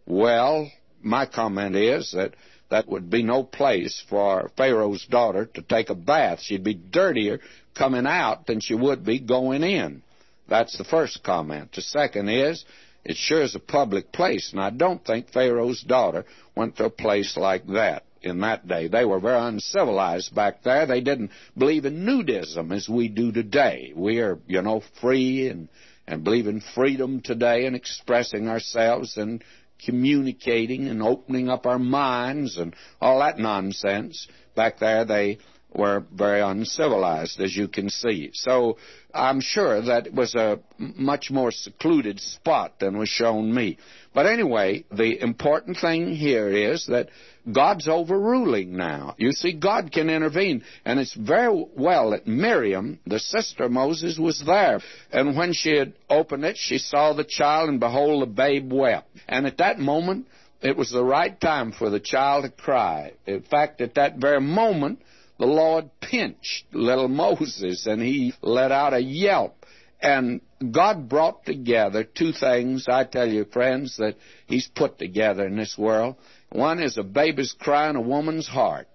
[0.07, 0.71] Well,
[1.03, 2.35] my comment is that
[2.71, 6.41] that would be no place for Pharaoh's daughter to take a bath.
[6.41, 7.41] She'd be dirtier
[7.75, 10.03] coming out than she would be going in.
[10.49, 11.73] That's the first comment.
[11.73, 12.65] The second is,
[13.05, 16.91] it sure is a public place, and I don't think Pharaoh's daughter went to a
[16.91, 18.89] place like that in that day.
[18.89, 20.87] They were very uncivilized back there.
[20.87, 23.93] They didn't believe in nudism as we do today.
[23.97, 25.69] We are, you know, free and,
[26.07, 29.43] and believe in freedom today and expressing ourselves and
[29.85, 34.27] communicating and opening up our minds and all that nonsense.
[34.55, 35.39] Back there, they
[35.75, 38.31] were very uncivilized, as you can see.
[38.33, 38.77] So
[39.15, 43.79] I'm sure that it was a much more secluded spot than was shown me.
[44.13, 47.11] But anyway, the important thing here is that
[47.51, 49.15] God's overruling now.
[49.19, 50.65] You see, God can intervene.
[50.85, 54.81] And it's very well that Miriam, the sister of Moses, was there.
[55.13, 59.09] And when she had opened it, she saw the child, and behold, the babe wept.
[59.29, 60.27] And at that moment,
[60.61, 63.13] it was the right time for the child to cry.
[63.27, 65.01] In fact, at that very moment,
[65.41, 69.65] the Lord pinched little Moses, and he let out a yelp.
[69.99, 75.57] And God brought together two things, I tell you, friends, that He's put together in
[75.57, 76.17] this world.
[76.51, 78.87] One is a baby's cry in a woman's heart.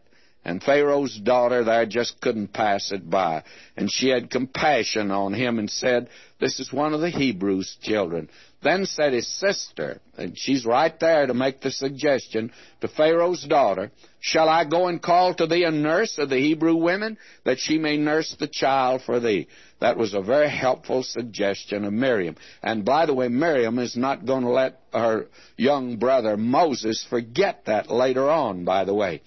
[0.44, 3.44] And Pharaoh's daughter there just couldn't pass it by.
[3.76, 8.30] And she had compassion on him and said, This is one of the Hebrews' children.
[8.66, 12.52] Then said his sister, and she's right there to make the suggestion
[12.82, 16.76] to Pharaoh's daughter, Shall I go and call to thee a nurse of the Hebrew
[16.76, 19.50] women, that she may nurse the child for thee?
[19.82, 22.38] That was a very helpful suggestion of Miriam.
[22.64, 27.66] And by the way, Miriam is not going to let her young brother Moses forget
[27.66, 29.22] that later on, by the way.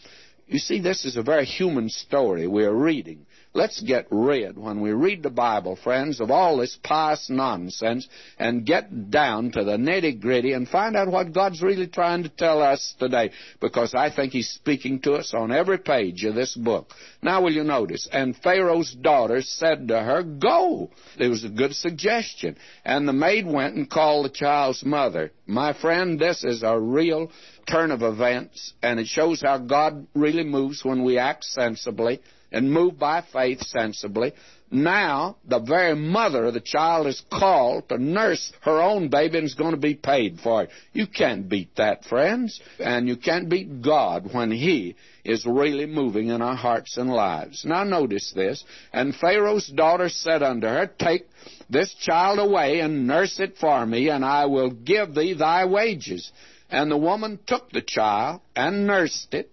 [0.49, 3.25] You see, this is a very human story we're reading.
[3.55, 8.07] Let's get rid, when we read the Bible, friends, of all this pious nonsense
[8.39, 12.29] and get down to the nitty gritty and find out what God's really trying to
[12.29, 13.31] tell us today.
[13.59, 16.91] Because I think He's speaking to us on every page of this book.
[17.23, 18.07] Now, will you notice?
[18.13, 20.91] And Pharaoh's daughter said to her, Go!
[21.19, 22.57] It was a good suggestion.
[22.85, 25.33] And the maid went and called the child's mother.
[25.47, 27.33] My friend, this is a real
[27.67, 32.21] turn of events, and it shows how God really moves when we act sensibly
[32.51, 34.33] and move by faith sensibly.
[34.71, 39.47] Now, the very mother of the child is called to nurse her own baby and
[39.47, 40.71] is going to be paid for it.
[40.93, 42.61] You can't beat that, friends.
[42.79, 47.65] And you can't beat God when He is really moving in our hearts and lives.
[47.65, 48.63] Now, notice this.
[48.93, 51.27] And Pharaoh's daughter said unto her, Take
[51.71, 56.31] this child away and nurse it for me, and I will give thee thy wages.
[56.71, 59.51] And the woman took the child and nursed it,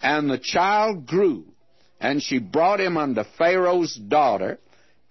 [0.00, 1.44] and the child grew
[2.00, 4.58] and she brought him unto Pharaoh's daughter,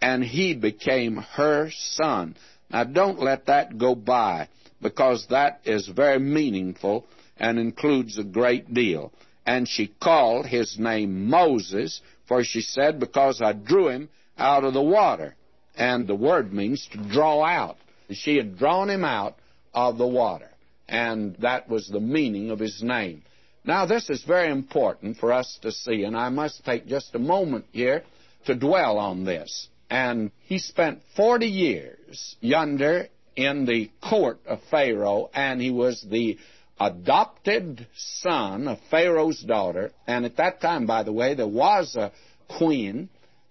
[0.01, 2.35] and he became her son.
[2.69, 4.49] Now, don't let that go by,
[4.81, 7.05] because that is very meaningful
[7.37, 9.11] and includes a great deal.
[9.45, 14.73] And she called his name Moses, for she said, Because I drew him out of
[14.73, 15.35] the water.
[15.75, 17.77] And the word means to draw out.
[18.11, 19.35] She had drawn him out
[19.73, 20.49] of the water.
[20.87, 23.23] And that was the meaning of his name.
[23.65, 27.19] Now, this is very important for us to see, and I must take just a
[27.19, 28.03] moment here
[28.45, 29.69] to dwell on this.
[29.89, 36.37] And he spent 40 years yonder in the court of Pharaoh, and he was the
[36.79, 39.91] adopted son of Pharaoh's daughter.
[40.07, 42.11] And at that time, by the way, there was a
[42.57, 43.09] queen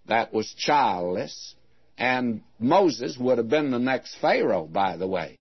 [0.08, 1.54] that was childless,
[1.96, 5.38] and Moses would have been the next Pharaoh, by the way.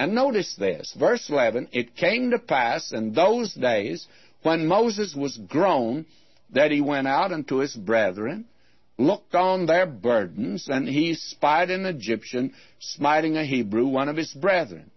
[0.00, 4.08] And notice this, verse 11, it came to pass in those days
[4.42, 6.06] when Moses was grown
[6.54, 8.46] that he went out unto his brethren,
[8.96, 14.32] looked on their burdens, and he spied an Egyptian smiting a Hebrew, one of his
[14.32, 14.90] brethren.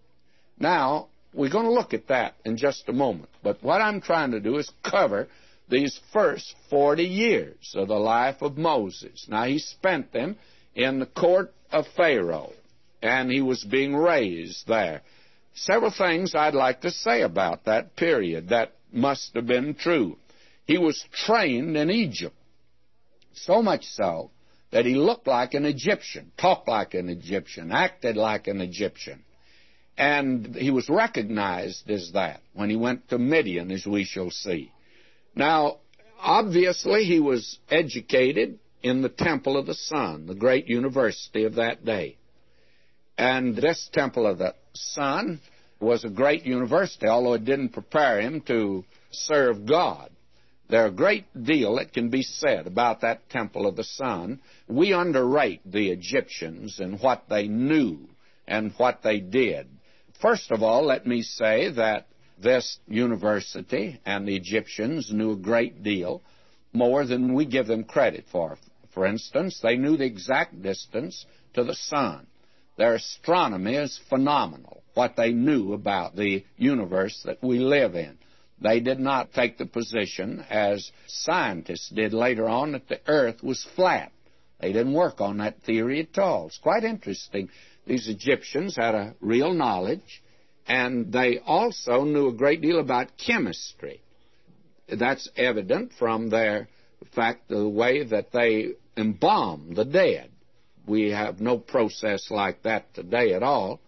[0.58, 3.28] Now, we're going to look at that in just a moment.
[3.42, 5.28] But what I'm trying to do is cover
[5.68, 9.26] these first 40 years of the life of Moses.
[9.28, 10.36] Now, he spent them
[10.74, 12.54] in the court of Pharaoh
[13.04, 15.02] and he was being raised there.
[15.54, 20.16] Several things I'd like to say about that period that must have been true.
[20.64, 22.34] He was trained in Egypt,
[23.34, 24.30] so much so
[24.72, 29.22] that he looked like an Egyptian, talked like an Egyptian, acted like an Egyptian.
[29.98, 34.72] And he was recognized as that when he went to Midian, as we shall see.
[35.36, 35.76] Now,
[36.18, 41.84] obviously, he was educated in the Temple of the Sun, the great university of that
[41.84, 42.16] day.
[43.16, 45.40] And this Temple of the Sun
[45.80, 50.10] was a great university, although it didn't prepare him to serve God.
[50.68, 54.40] There's a great deal that can be said about that Temple of the Sun.
[54.66, 58.08] We underrate the Egyptians and what they knew
[58.48, 59.68] and what they did.
[60.20, 62.06] First of all, let me say that
[62.42, 66.22] this university and the Egyptians knew a great deal
[66.72, 68.56] more than we give them credit for.
[68.92, 72.26] For instance, they knew the exact distance to the sun.
[72.76, 78.18] Their astronomy is phenomenal, what they knew about the universe that we live in.
[78.60, 83.66] They did not take the position, as scientists did later on, that the earth was
[83.76, 84.12] flat.
[84.60, 86.46] They didn't work on that theory at all.
[86.46, 87.50] It's quite interesting.
[87.86, 90.22] These Egyptians had a real knowledge,
[90.66, 94.00] and they also knew a great deal about chemistry.
[94.88, 96.68] That's evident from their
[97.14, 100.30] fact, the way that they embalmed the dead.
[100.86, 103.80] We have no process like that today at all.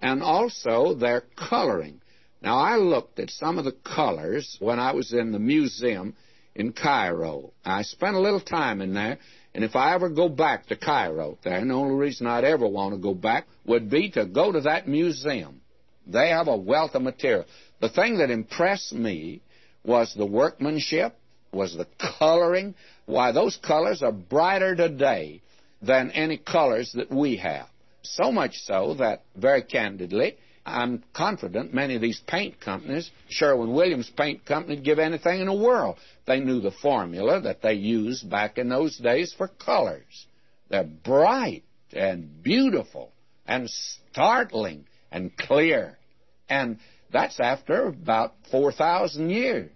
[0.00, 2.00] And also their coloring.
[2.40, 6.14] Now, I looked at some of the colors when I was in the museum
[6.54, 7.52] in Cairo.
[7.64, 9.18] I spent a little time in there,
[9.54, 12.66] and if I ever go back to Cairo there, and the only reason I'd ever
[12.66, 15.60] want to go back would be to go to that museum.
[16.06, 17.44] They have a wealth of material.
[17.80, 19.42] The thing that impressed me
[19.84, 21.16] was the workmanship,
[21.52, 21.86] was the
[22.18, 22.74] coloring.
[23.06, 25.42] Why, those colors are brighter today
[25.80, 27.66] than any colors that we have.
[28.02, 34.10] So much so that, very candidly, I'm confident many of these paint companies, Sherwin Williams
[34.16, 35.98] Paint Company, would give anything in the world.
[36.26, 40.26] They knew the formula that they used back in those days for colors.
[40.68, 43.12] They're bright and beautiful
[43.46, 45.96] and startling and clear.
[46.48, 46.78] And
[47.10, 49.70] that's after about 4,000 years.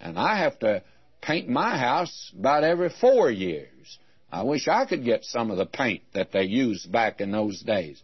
[0.00, 0.82] And I have to
[1.20, 3.68] paint my house about every four years.
[4.30, 7.60] I wish I could get some of the paint that they used back in those
[7.60, 8.02] days.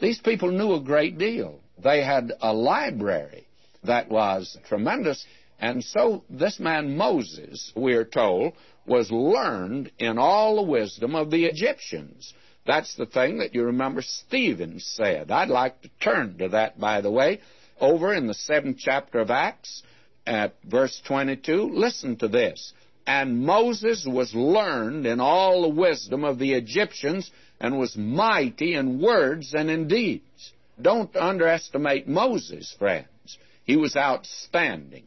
[0.00, 1.60] These people knew a great deal.
[1.82, 3.46] They had a library
[3.84, 5.24] that was tremendous.
[5.60, 8.54] And so this man Moses, we are told,
[8.86, 12.34] was learned in all the wisdom of the Egyptians.
[12.66, 15.30] That's the thing that you remember Stephen said.
[15.30, 17.40] I'd like to turn to that, by the way,
[17.80, 19.82] over in the seventh chapter of Acts
[20.26, 21.70] at verse 22.
[21.72, 22.72] Listen to this.
[23.16, 27.24] And Moses was learned in all the wisdom of the Egyptians
[27.60, 30.40] and was mighty in words and in deeds.
[30.80, 33.28] Don't underestimate Moses, friends.
[33.64, 35.06] He was outstanding.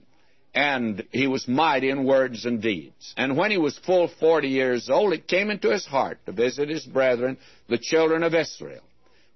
[0.54, 3.14] and he was mighty in words and deeds.
[3.18, 6.70] And when he was full forty years old, it came into his heart to visit
[6.70, 7.38] his brethren,
[7.70, 8.84] the children of Israel.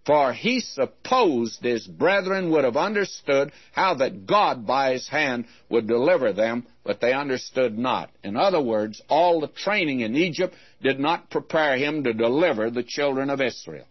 [0.06, 5.88] For he supposed his brethren would have understood how that God by his hand would
[5.88, 8.10] deliver them, but they understood not.
[8.24, 12.82] In other words, all the training in Egypt did not prepare him to deliver the
[12.82, 13.86] children of Israel.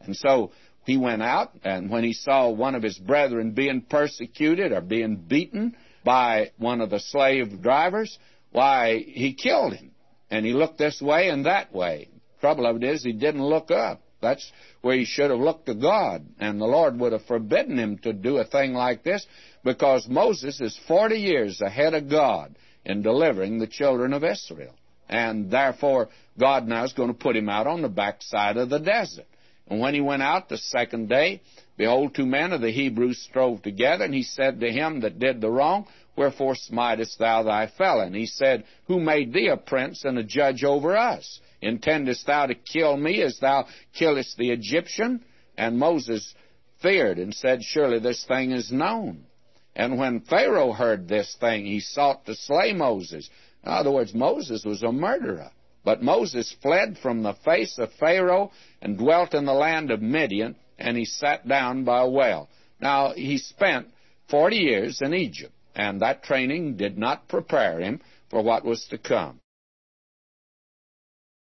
[0.00, 0.50] And so
[0.84, 5.14] he went out, and when he saw one of his brethren being persecuted or being
[5.14, 8.18] beaten by one of the slave drivers,
[8.50, 9.92] why, he killed him.
[10.28, 12.08] And he looked this way and that way.
[12.40, 14.02] Trouble of it is, he didn't look up.
[14.20, 14.52] That's
[14.82, 16.26] where he should have looked to God.
[16.38, 19.26] And the Lord would have forbidden him to do a thing like this
[19.64, 24.74] because Moses is 40 years ahead of God in delivering the children of Israel.
[25.08, 26.08] And therefore,
[26.38, 29.26] God now is going to put him out on the backside of the desert.
[29.66, 31.42] And when he went out the second day,
[31.76, 35.40] behold, two men of the Hebrews strove together, and he said to him that did
[35.40, 35.86] the wrong,
[36.20, 38.06] Wherefore smitest thou thy fellow?
[38.10, 41.40] He said, Who made thee a prince and a judge over us?
[41.62, 45.24] Intendest thou to kill me as thou killest the Egyptian?
[45.56, 46.34] And Moses
[46.82, 49.24] feared and said, Surely this thing is known.
[49.74, 53.30] And when Pharaoh heard this thing, he sought to slay Moses.
[53.64, 55.50] In other words, Moses was a murderer.
[55.86, 58.52] But Moses fled from the face of Pharaoh
[58.82, 62.50] and dwelt in the land of Midian, and he sat down by a well.
[62.78, 63.86] Now, he spent
[64.28, 68.00] 40 years in Egypt, and that training did not prepare him
[68.30, 69.40] for what was to come.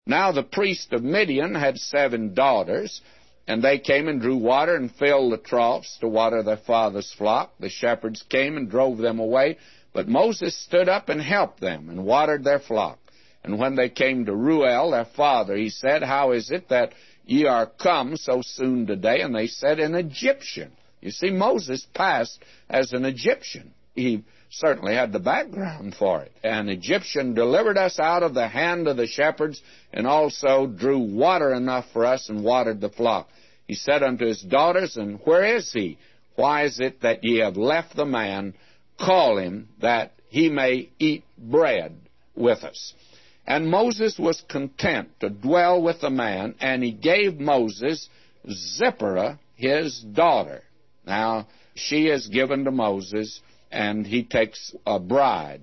[0.07, 3.03] Now the priest of Midian had seven daughters,
[3.47, 7.53] and they came and drew water and filled the troughs to water their father's flock.
[7.61, 9.59] The shepherds came and drove them away,
[9.93, 12.99] but Moses stood up and helped them and watered their flock.
[13.45, 16.93] And when they came to Reuel, their father, he said, How is it that
[17.25, 19.21] ye are come so soon today?
[19.21, 20.73] And they said, An Egyptian.
[21.01, 23.73] You see, Moses passed as an Egyptian.
[23.99, 26.33] He certainly had the background for it.
[26.45, 29.61] An Egyptian delivered us out of the hand of the shepherds,
[29.93, 33.29] and also drew water enough for us and watered the flock.
[33.67, 35.99] He said unto his daughters, And where is he?
[36.37, 38.55] Why is it that ye have left the man?
[39.01, 41.97] Call him, that he may eat bread
[42.37, 42.95] with us.
[43.47, 48.09] And Moses was content to dwell with the man, and he gave Moses
[48.49, 50.63] Zipporah, his daughter.
[51.05, 53.41] Now, she is given to Moses
[53.71, 55.63] and he takes a bride.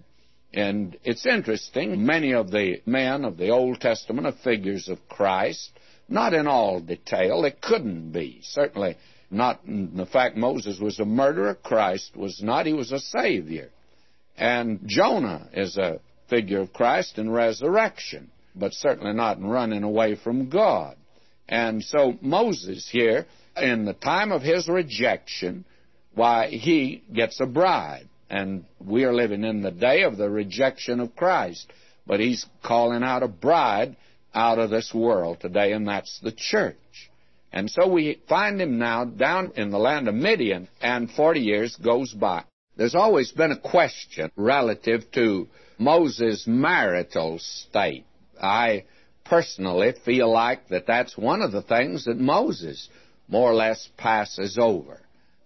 [0.54, 5.72] And it's interesting, many of the men of the Old Testament are figures of Christ,
[6.08, 7.44] not in all detail.
[7.44, 8.40] It couldn't be.
[8.42, 8.96] Certainly
[9.30, 12.66] not in the fact Moses was a murderer, Christ was not.
[12.66, 13.70] He was a Savior.
[14.38, 16.00] And Jonah is a
[16.30, 20.96] figure of Christ in resurrection, but certainly not in running away from God.
[21.48, 23.26] And so Moses here,
[23.58, 25.66] in the time of his rejection,
[26.16, 28.08] why, he gets a bride.
[28.30, 31.72] And we are living in the day of the rejection of Christ.
[32.08, 33.96] But he's calling out a bride
[34.34, 36.76] out of this world today, and that's the church.
[37.52, 41.76] And so we find him now down in the land of Midian, and 40 years
[41.78, 42.44] goes by.
[42.76, 45.48] There's always been a question relative to
[45.78, 48.06] Moses' marital state.
[48.42, 48.84] I
[49.24, 52.90] personally feel like that that's one of the things that Moses
[53.28, 55.00] more or less passes over.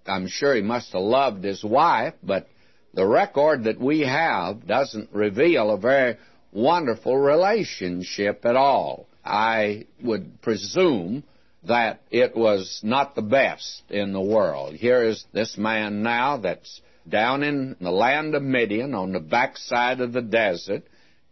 [0.09, 2.47] I'm sure he must have loved his wife, but
[2.93, 6.17] the record that we have doesn't reveal a very
[6.51, 9.07] wonderful relationship at all.
[9.23, 11.23] I would presume
[11.63, 14.75] that it was not the best in the world.
[14.75, 19.99] Here is this man now that's down in the land of Midian on the backside
[19.99, 20.83] of the desert,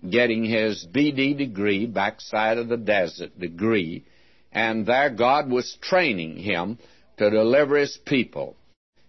[0.08, 4.04] getting his BD degree, backside of the desert degree,
[4.52, 6.78] and there God was training him
[7.18, 8.56] to deliver his people.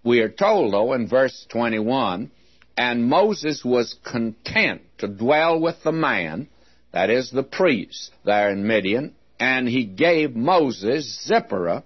[0.09, 2.30] We are told, though, in verse 21,
[2.78, 6.48] and Moses was content to dwell with the man,
[6.92, 11.84] that is the priest, there in Midian, and he gave Moses Zipporah,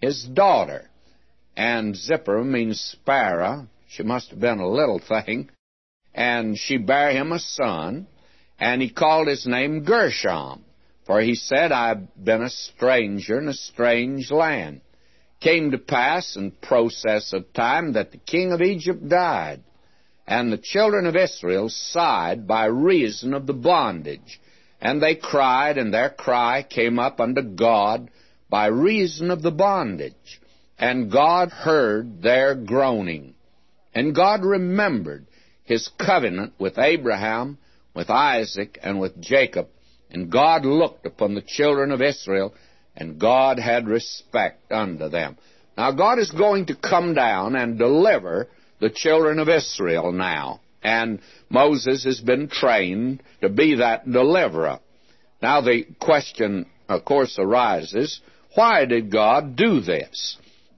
[0.00, 0.88] his daughter.
[1.56, 3.66] And Zipporah means sparrow.
[3.88, 5.50] She must have been a little thing.
[6.14, 8.06] And she bare him a son,
[8.60, 10.64] and he called his name Gershom,
[11.06, 14.80] for he said, I've been a stranger in a strange land
[15.44, 19.60] came to pass in process of time that the king of Egypt died,
[20.26, 24.40] and the children of Israel sighed by reason of the bondage.
[24.80, 28.10] And they cried, and their cry came up unto God
[28.48, 30.40] by reason of the bondage.
[30.78, 33.34] And God heard their groaning.
[33.94, 35.26] And God remembered
[35.64, 37.58] his covenant with Abraham,
[37.94, 39.68] with Isaac, and with Jacob.
[40.10, 42.54] And God looked upon the children of Israel
[42.96, 45.36] and God had respect unto them.
[45.76, 48.48] Now, God is going to come down and deliver
[48.80, 50.60] the children of Israel now.
[50.82, 54.80] And Moses has been trained to be that deliverer.
[55.40, 58.20] Now the question, of course, arises,
[58.54, 60.36] why did God do this?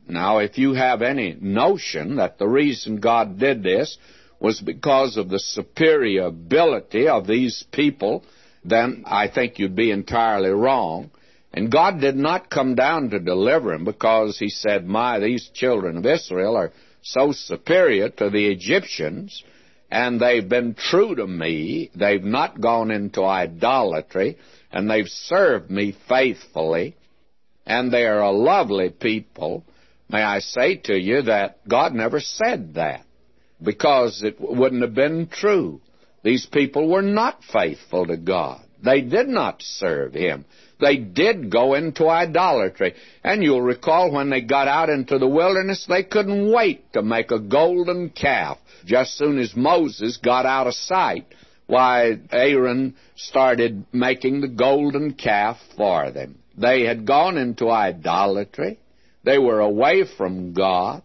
[0.08, 3.98] Now, if you have any notion that the reason God did this
[4.38, 8.24] was because of the superior ability of these people,
[8.64, 11.10] then I think you'd be entirely wrong.
[11.56, 15.96] And God did not come down to deliver him because he said, My, these children
[15.96, 19.42] of Israel are so superior to the Egyptians,
[19.90, 21.90] and they've been true to me.
[21.94, 24.36] They've not gone into idolatry,
[24.70, 26.94] and they've served me faithfully,
[27.64, 29.64] and they are a lovely people.
[30.10, 33.06] May I say to you that God never said that
[33.62, 35.80] because it wouldn't have been true.
[36.22, 38.62] These people were not faithful to God.
[38.84, 40.44] They did not serve Him.
[40.78, 42.94] They did go into idolatry.
[43.24, 47.30] And you'll recall when they got out into the wilderness, they couldn't wait to make
[47.30, 48.58] a golden calf.
[48.84, 51.26] Just soon as Moses got out of sight,
[51.66, 56.38] why, Aaron started making the golden calf for them.
[56.56, 58.78] They had gone into idolatry.
[59.24, 61.02] They were away from God.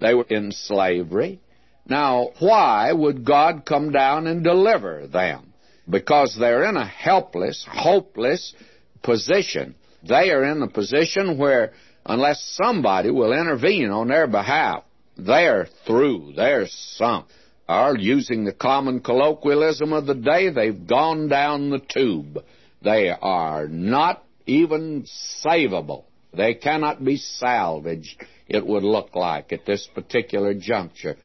[0.00, 1.40] They were in slavery.
[1.86, 5.52] Now, why would God come down and deliver them?
[5.88, 8.54] Because they're in a helpless, hopeless,
[9.02, 9.74] position.
[10.06, 11.72] They are in a position where,
[12.06, 14.84] unless somebody will intervene on their behalf,
[15.16, 16.32] they're through.
[16.36, 17.26] They're sunk.
[17.68, 22.38] Or, using the common colloquialism of the day, they've gone down the tube.
[22.82, 25.06] They are not even
[25.44, 26.04] savable.
[26.32, 31.16] They cannot be salvaged, it would look like, at this particular juncture.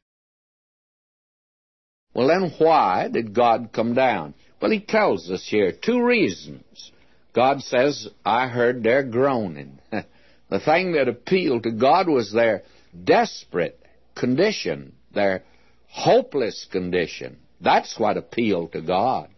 [2.14, 4.34] Well, then why did God come down?
[4.60, 6.92] Well, He tells us here two reasons.
[7.36, 9.78] God says, I heard their groaning.
[9.90, 12.62] the thing that appealed to God was their
[13.04, 13.78] desperate
[14.16, 15.42] condition, their
[15.86, 17.36] hopeless condition.
[17.60, 19.28] That's what appealed to God.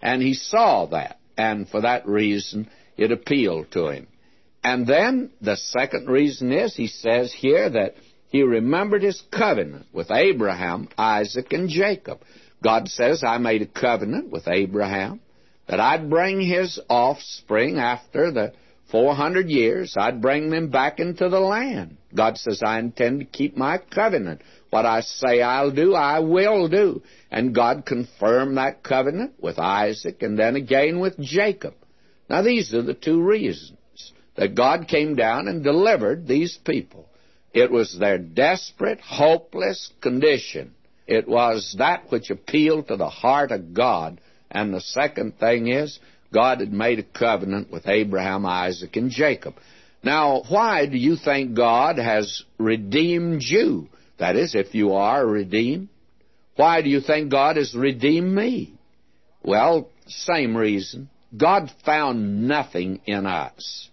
[0.00, 4.06] And he saw that, and for that reason, it appealed to him.
[4.62, 7.96] And then the second reason is, he says here that
[8.28, 12.20] he remembered his covenant with Abraham, Isaac, and Jacob.
[12.62, 15.20] God says, I made a covenant with Abraham,
[15.68, 18.52] that I'd bring his offspring after the
[18.90, 21.98] 400 years, I'd bring them back into the land.
[22.14, 24.40] God says, I intend to keep my covenant.
[24.70, 27.02] What I say I'll do, I will do.
[27.30, 31.74] And God confirmed that covenant with Isaac and then again with Jacob.
[32.30, 33.78] Now, these are the two reasons
[34.36, 37.08] that God came down and delivered these people.
[37.52, 40.74] It was their desperate, hopeless condition.
[41.06, 45.98] It was that which appealed to the heart of God and the second thing is,
[46.32, 49.54] God had made a covenant with Abraham, Isaac, and Jacob.
[50.02, 53.88] Now, why do you think God has redeemed you?
[54.18, 55.88] That is, if you are redeemed.
[56.56, 58.74] Why do you think God has redeemed me?
[59.42, 61.08] Well, same reason.
[61.36, 63.88] God found nothing in us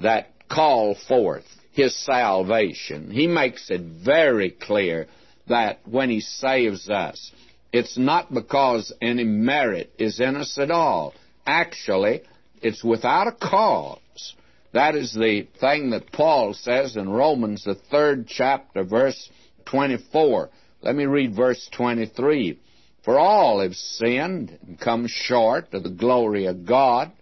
[0.00, 3.10] that called forth His salvation.
[3.10, 5.06] He makes it very clear
[5.48, 7.32] that when He saves us,
[7.72, 11.14] it's not because any merit is in us at all.
[11.46, 12.22] Actually,
[12.62, 14.34] it's without a cause.
[14.72, 19.30] That is the thing that Paul says in Romans, the third chapter, verse
[19.66, 20.50] 24.
[20.82, 22.58] Let me read verse 23.
[23.04, 27.12] For all have sinned and come short of the glory of God,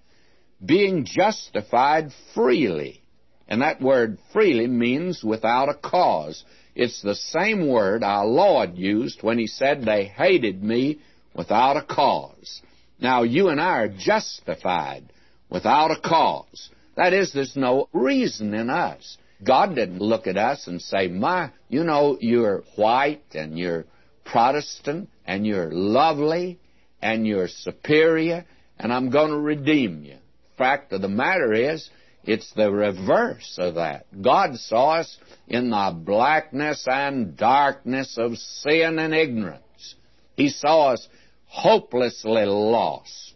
[0.64, 3.02] being justified freely.
[3.48, 6.44] And that word freely means without a cause.
[6.78, 11.00] It's the same word our Lord used when He said they hated me
[11.34, 12.62] without a cause.
[13.00, 15.12] Now, you and I are justified
[15.50, 16.70] without a cause.
[16.96, 19.18] That is, there's no reason in us.
[19.44, 23.84] God didn't look at us and say, My, you know, you're white and you're
[24.24, 26.60] Protestant and you're lovely
[27.02, 28.44] and you're superior
[28.78, 30.18] and I'm going to redeem you.
[30.56, 31.90] Fact of the matter is,
[32.28, 34.04] it's the reverse of that.
[34.20, 35.16] God saw us
[35.46, 39.94] in the blackness and darkness of sin and ignorance.
[40.36, 41.08] He saw us
[41.46, 43.32] hopelessly lost.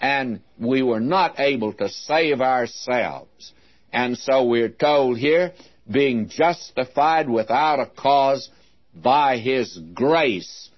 [0.00, 3.52] And we were not able to save ourselves.
[3.92, 5.52] And so we're told here,
[5.90, 8.50] being justified without a cause
[8.94, 10.70] by His grace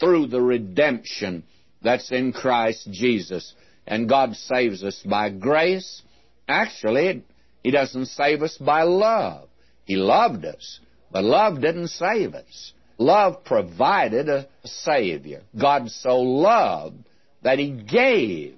[0.00, 1.44] through the redemption
[1.80, 3.54] that's in Christ Jesus.
[3.86, 6.02] And God saves us by grace
[6.48, 7.24] Actually,
[7.62, 9.48] He doesn't save us by love.
[9.84, 10.80] He loved us,
[11.10, 12.72] but love didn't save us.
[12.98, 15.42] Love provided a Savior.
[15.58, 16.96] God so loved
[17.42, 18.56] that He gave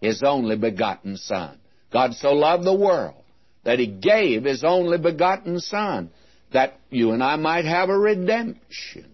[0.00, 1.58] His only begotten Son.
[1.92, 3.22] God so loved the world
[3.64, 6.10] that He gave His only begotten Son
[6.52, 9.06] that you and I might have a redemption.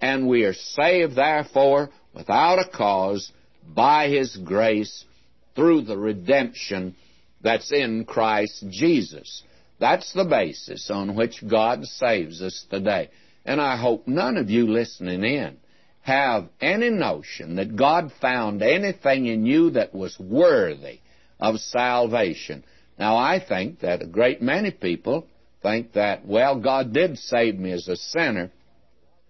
[0.00, 3.30] and we are saved, therefore, without a cause,
[3.66, 5.04] by His grace,
[5.54, 6.96] through the redemption
[7.42, 9.42] that's in Christ Jesus.
[9.78, 13.10] That's the basis on which God saves us today.
[13.44, 15.56] And I hope none of you listening in
[16.02, 21.00] have any notion that God found anything in you that was worthy
[21.38, 22.64] of salvation.
[22.98, 25.26] Now, I think that a great many people
[25.62, 28.50] think that, well, God did save me as a sinner,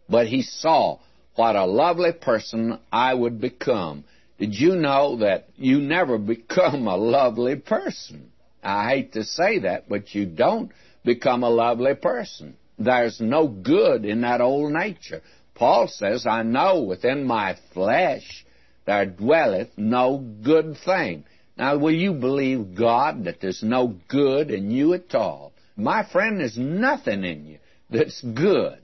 [0.08, 0.98] but He saw
[1.34, 4.04] what a lovely person I would become.
[4.40, 8.32] Did you know that you never become a lovely person?
[8.62, 10.72] I hate to say that, but you don't
[11.04, 12.56] become a lovely person.
[12.78, 15.20] There's no good in that old nature.
[15.54, 18.46] Paul says, I know within my flesh
[18.86, 21.24] there dwelleth no good thing.
[21.58, 25.52] Now, will you believe God that there's no good in you at all?
[25.76, 27.58] My friend, there's nothing in you
[27.90, 28.78] that's good.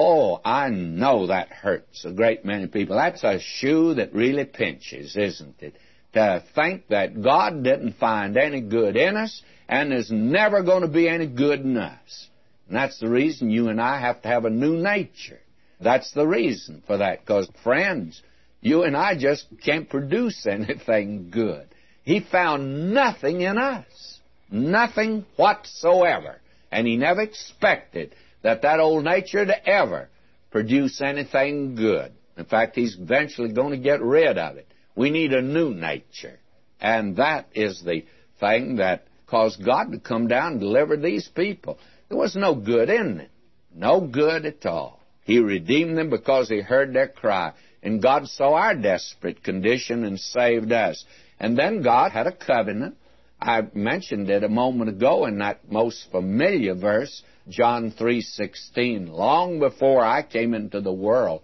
[0.00, 2.94] Oh, I know that hurts a great many people.
[2.94, 5.74] That's a shoe that really pinches, isn't it?
[6.12, 10.88] To think that God didn't find any good in us, and there's never going to
[10.88, 12.28] be any good in us.
[12.68, 15.40] And that's the reason you and I have to have a new nature.
[15.80, 18.22] That's the reason for that, because, friends,
[18.60, 21.66] you and I just can't produce anything good.
[22.04, 26.40] He found nothing in us, nothing whatsoever.
[26.70, 30.08] And he never expected that that old nature to ever
[30.50, 32.12] produce anything good.
[32.36, 34.68] In fact, he's eventually going to get rid of it.
[34.94, 36.38] We need a new nature.
[36.80, 38.04] And that is the
[38.40, 41.78] thing that caused God to come down and deliver these people.
[42.08, 43.30] There was no good in it.
[43.74, 45.00] No good at all.
[45.24, 47.52] He redeemed them because he heard their cry.
[47.82, 51.04] And God saw our desperate condition and saved us.
[51.38, 52.96] And then God had a covenant.
[53.40, 59.08] I mentioned it a moment ago in that most familiar verse, John 3:16.
[59.10, 61.42] Long before I came into the world,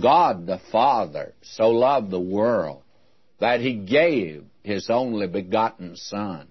[0.00, 2.82] God the Father so loved the world
[3.38, 6.48] that he gave his only begotten son.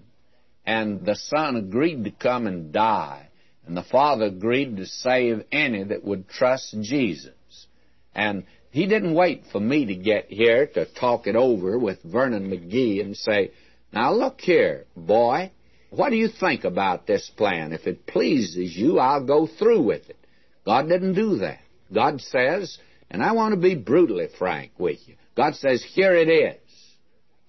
[0.64, 3.28] And the son agreed to come and die
[3.66, 7.66] and the Father agreed to save any that would trust Jesus.
[8.14, 12.50] And he didn't wait for me to get here to talk it over with Vernon
[12.50, 13.52] McGee and say,
[13.92, 15.52] Now look here, boy,
[15.92, 17.74] what do you think about this plan?
[17.74, 20.16] If it pleases you, I'll go through with it.
[20.64, 21.60] God didn't do that.
[21.92, 22.78] God says,
[23.10, 26.60] and I want to be brutally frank with you, God says, Here it is.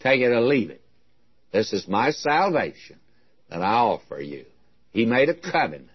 [0.01, 0.81] Take it or leave it.
[1.53, 2.99] This is my salvation
[3.49, 4.43] that I offer you.
[4.91, 5.87] He made a covenant.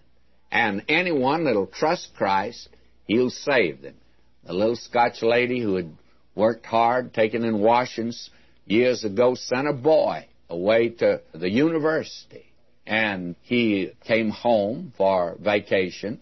[0.51, 2.69] And anyone that'll trust Christ,
[3.05, 3.95] He'll save them.
[4.43, 5.91] The little Scotch lady who had
[6.33, 8.31] worked hard, taken in washings
[8.65, 12.45] years ago, sent a boy away to the university.
[12.85, 16.21] And he came home for vacation,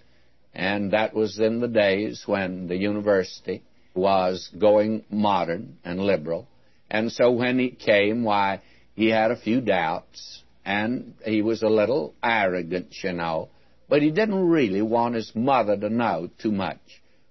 [0.54, 3.64] and that was in the days when the university
[3.96, 6.48] was going modern and liberal.
[6.90, 8.62] And so when he came, why,
[8.96, 13.50] he had a few doubts, and he was a little arrogant, you know.
[13.88, 16.80] But he didn't really want his mother to know too much.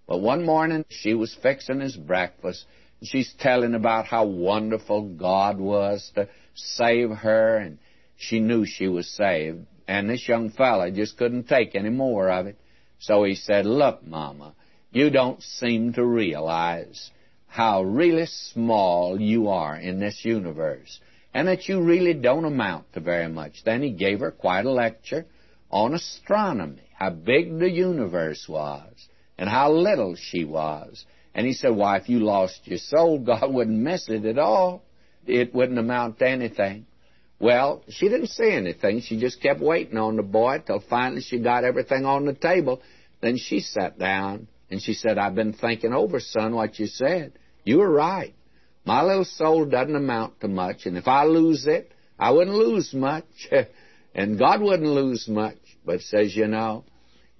[0.07, 2.65] But one morning she was fixing his breakfast.
[3.01, 7.79] And she's telling about how wonderful God was to save her, and
[8.17, 9.67] she knew she was saved.
[9.87, 12.59] And this young fellow just couldn't take any more of it.
[12.99, 14.55] So he said, Look, Mama,
[14.91, 17.11] you don't seem to realize
[17.47, 21.01] how really small you are in this universe,
[21.33, 23.63] and that you really don't amount to very much.
[23.65, 25.27] Then he gave her quite a lecture
[25.71, 31.05] on astronomy, how big the universe was, and how little she was.
[31.35, 34.83] And he said, Why, if you lost your soul, God wouldn't miss it at all.
[35.27, 36.87] It wouldn't amount to anything.
[37.39, 39.03] Well, she didn't say anything.
[39.03, 42.81] She just kept waiting on the boy till finally she got everything on the table.
[43.21, 47.33] Then she sat down and she said, I've been thinking over, son, what you said.
[47.65, 48.35] You were right.
[48.85, 52.95] My little soul doesn't amount to much, and if I lose it, I wouldn't lose
[52.95, 53.49] much.
[54.19, 56.85] And God wouldn't lose much, but says, you know,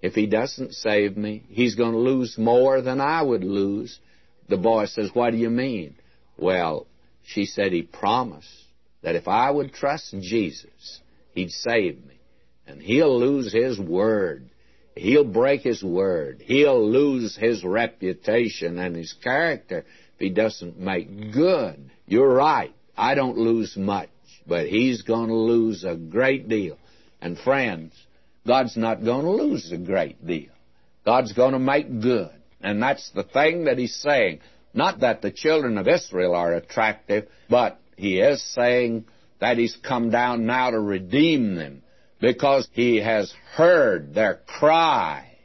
[0.03, 3.99] if He doesn't save me, He's going to lose more than I would lose.
[4.51, 5.95] The boy says, what do you mean?
[6.37, 6.87] Well,
[7.27, 8.49] she said, He promised
[9.03, 11.01] that if I would trust Jesus,
[11.33, 12.19] He'd save me.
[12.67, 14.51] And He'll lose His word.
[14.97, 16.43] He'll break His word.
[16.45, 21.91] He'll lose His reputation and His character if He doesn't make good.
[22.07, 22.75] You're right.
[22.97, 24.09] I don't lose much
[24.47, 26.79] but he's going to lose a great deal.
[27.21, 27.95] And friends,
[28.47, 30.51] God's not going to lose a great deal.
[31.05, 32.31] God's going to make good.
[32.61, 34.41] And that's the thing that he's saying.
[34.77, 39.07] Not that the children of Israel are attractive, but he is saying
[39.41, 41.83] that he's come down now to redeem them
[42.21, 45.39] because he has heard their cry.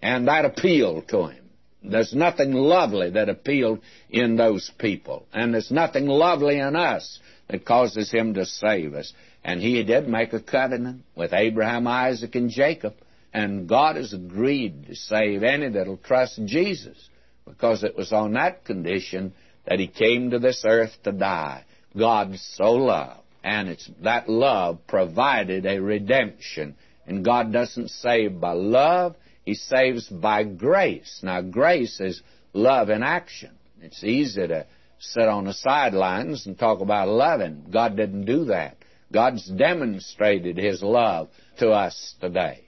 [0.00, 1.50] And that appealed to him.
[1.82, 5.26] There's nothing lovely that appealed in those people.
[5.32, 7.18] And there's nothing lovely in us
[7.48, 9.12] that causes him to save us.
[9.42, 12.94] And he did make a covenant with Abraham, Isaac, and Jacob.
[13.32, 17.08] And God has agreed to save any that'll trust Jesus
[17.50, 19.32] because it was on that condition
[19.66, 21.64] that he came to this earth to die.
[21.96, 23.20] God so loved.
[23.42, 26.76] And it's that love provided a redemption.
[27.06, 31.20] And God doesn't save by love, He saves by grace.
[31.22, 32.22] Now, grace is
[32.52, 33.50] love in action.
[33.80, 34.66] It's easy to
[34.98, 37.66] sit on the sidelines and talk about loving.
[37.72, 38.76] God didn't do that.
[39.12, 42.64] God's demonstrated His love to us today.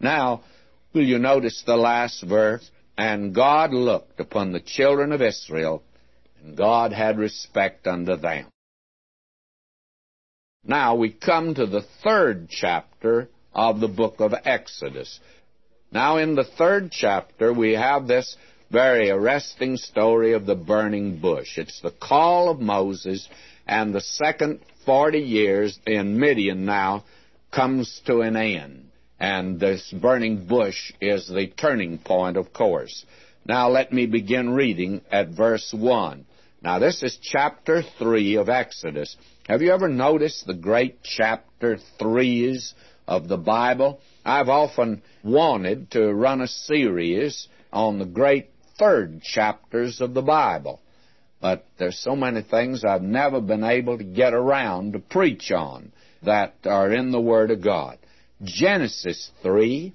[0.00, 0.42] Now,
[0.94, 2.68] will you notice the last verse?
[2.98, 5.82] And God looked upon the children of Israel,
[6.42, 8.46] and God had respect unto them.
[10.64, 15.20] Now we come to the third chapter of the book of Exodus.
[15.92, 18.36] Now, in the third chapter, we have this
[18.70, 21.56] very arresting story of the burning bush.
[21.56, 23.28] It's the call of Moses,
[23.66, 27.04] and the second 40 years in Midian now
[27.52, 28.85] comes to an end.
[29.18, 33.04] And this burning bush is the turning point, of course.
[33.46, 36.26] Now, let me begin reading at verse 1.
[36.62, 39.16] Now, this is chapter 3 of Exodus.
[39.48, 42.74] Have you ever noticed the great chapter 3s
[43.06, 44.00] of the Bible?
[44.24, 50.80] I've often wanted to run a series on the great third chapters of the Bible.
[51.40, 55.92] But there's so many things I've never been able to get around to preach on
[56.22, 57.98] that are in the Word of God.
[58.42, 59.94] Genesis 3,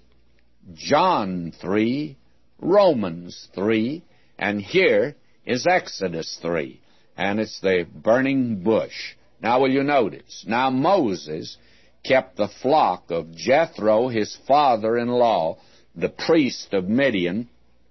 [0.74, 2.18] John 3,
[2.60, 4.04] Romans 3,
[4.40, 5.16] and here
[5.46, 6.82] is Exodus 3,
[7.16, 9.14] and it's the burning bush.
[9.44, 10.44] Now, will you notice?
[10.48, 11.58] Now, Moses
[12.04, 15.58] kept the flock of Jethro, his father in law,
[15.96, 17.48] the priest of Midian,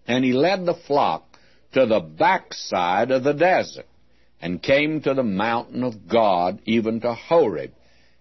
[0.09, 1.39] and he led the flock
[1.75, 3.87] to the backside of the desert,
[4.43, 7.71] and came to the mountain of God, even to Horeb.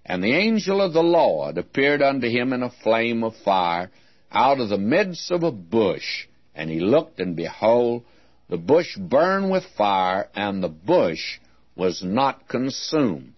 [0.09, 3.91] And the angel of the Lord appeared unto him in a flame of fire
[4.31, 6.25] out of the midst of a bush.
[6.55, 8.03] And he looked, and behold,
[8.49, 11.37] the bush burned with fire, and the bush
[11.75, 13.33] was not consumed.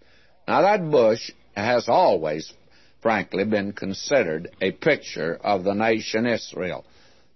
[0.47, 2.53] Now, that bush has always,
[3.01, 6.85] frankly, been considered a picture of the nation Israel.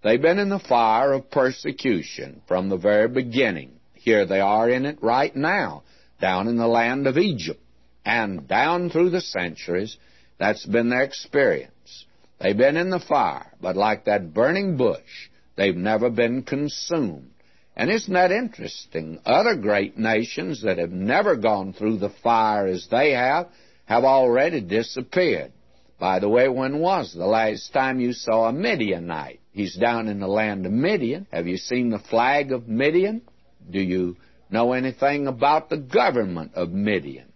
[0.02, 3.72] They've been in the fire of persecution from the very beginning.
[3.96, 5.84] Here they are in it right now,
[6.22, 7.60] down in the land of Egypt.
[8.06, 9.98] And down through the centuries,
[10.38, 12.06] that's been their experience.
[12.40, 17.32] They've been in the fire, but like that burning bush, they've never been consumed.
[17.76, 19.20] And isn't that interesting?
[19.26, 23.50] Other great nations that have never gone through the fire as they have
[23.86, 25.52] have already disappeared.
[26.00, 29.40] By the way, when was the last time you saw a Midianite?
[29.52, 31.28] He's down in the land of Midian.
[31.32, 33.22] Have you seen the flag of Midian?
[33.70, 34.18] Do you
[34.50, 37.32] know anything about the government of Midian?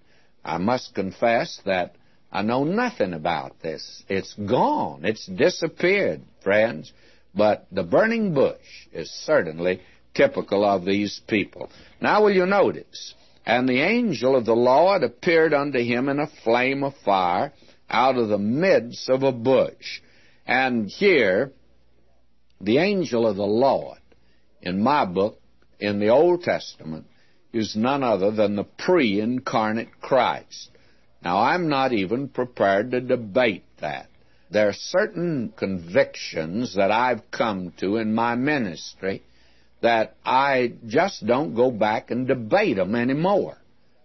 [0.49, 1.95] I must confess that
[2.31, 4.03] I know nothing about this.
[4.09, 5.05] It's gone.
[5.05, 6.91] It's disappeared, friends.
[7.35, 9.81] But the burning bush is certainly
[10.15, 11.69] typical of these people.
[12.01, 13.13] Now will you notice?
[13.45, 17.53] And the angel of the Lord appeared unto him in a flame of fire
[17.87, 20.01] out of the midst of a bush.
[20.47, 21.51] And here,
[22.59, 23.99] the angel of the Lord,
[24.63, 25.39] in my book,
[25.79, 27.05] in the Old Testament,
[27.51, 30.69] is none other than the pre incarnate Christ.
[31.23, 34.07] Now, I'm not even prepared to debate that.
[34.51, 39.21] There are certain convictions that I've come to in my ministry
[39.81, 43.57] that I just don't go back and debate them anymore.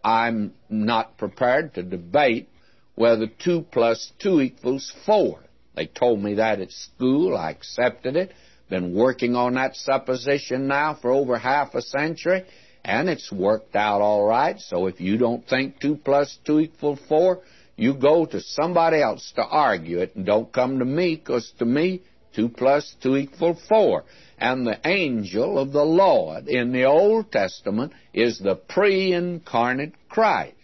[0.04, 2.48] I'm not prepared to debate
[2.94, 5.40] whether 2 plus 2 equals 4.
[5.74, 7.36] They told me that at school.
[7.36, 8.32] I accepted it.
[8.68, 12.44] Been working on that supposition now for over half a century,
[12.84, 14.58] and it's worked out all right.
[14.60, 17.40] So if you don't think 2 plus 2 equals 4,
[17.76, 21.64] you go to somebody else to argue it, and don't come to me, because to
[21.64, 22.02] me,
[22.36, 24.04] 2 plus 2 equals 4
[24.38, 30.54] and the angel of the Lord in the Old Testament is the pre incarnate Christ.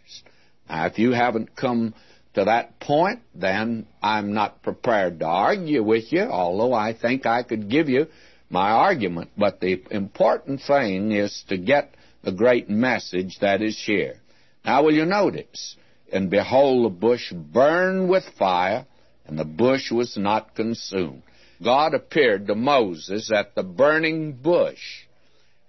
[0.69, 1.95] Now, if you haven't come
[2.35, 7.43] to that point, then I'm not prepared to argue with you, although I think I
[7.43, 8.07] could give you
[8.49, 9.31] my argument.
[9.37, 14.17] But the important thing is to get the great message that is here.
[14.65, 15.77] Now, will you notice?
[16.13, 18.87] And behold, the bush burned with fire,
[19.27, 21.23] and the bush was not consumed.
[21.63, 25.05] God appeared to Moses at the burning bush.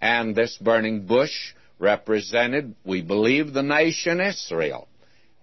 [0.02, 4.88] And this burning bush represented, we believe, the nation Israel.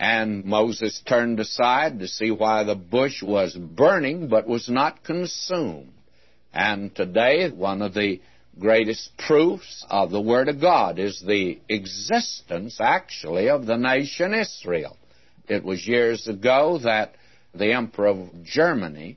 [0.01, 5.93] And Moses turned aside to see why the bush was burning but was not consumed.
[6.53, 8.21] And today, one of the
[8.59, 14.97] greatest proofs of the Word of God is the existence, actually, of the nation Israel.
[15.49, 17.15] It was years ago that
[17.55, 19.17] the Emperor of Germany,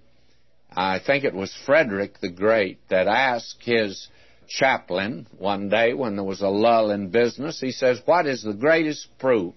[0.71, 4.07] I think it was Frederick the Great, that asked his
[4.47, 8.53] chaplain one day when there was a lull in business, he says, What is the
[8.53, 9.53] greatest proof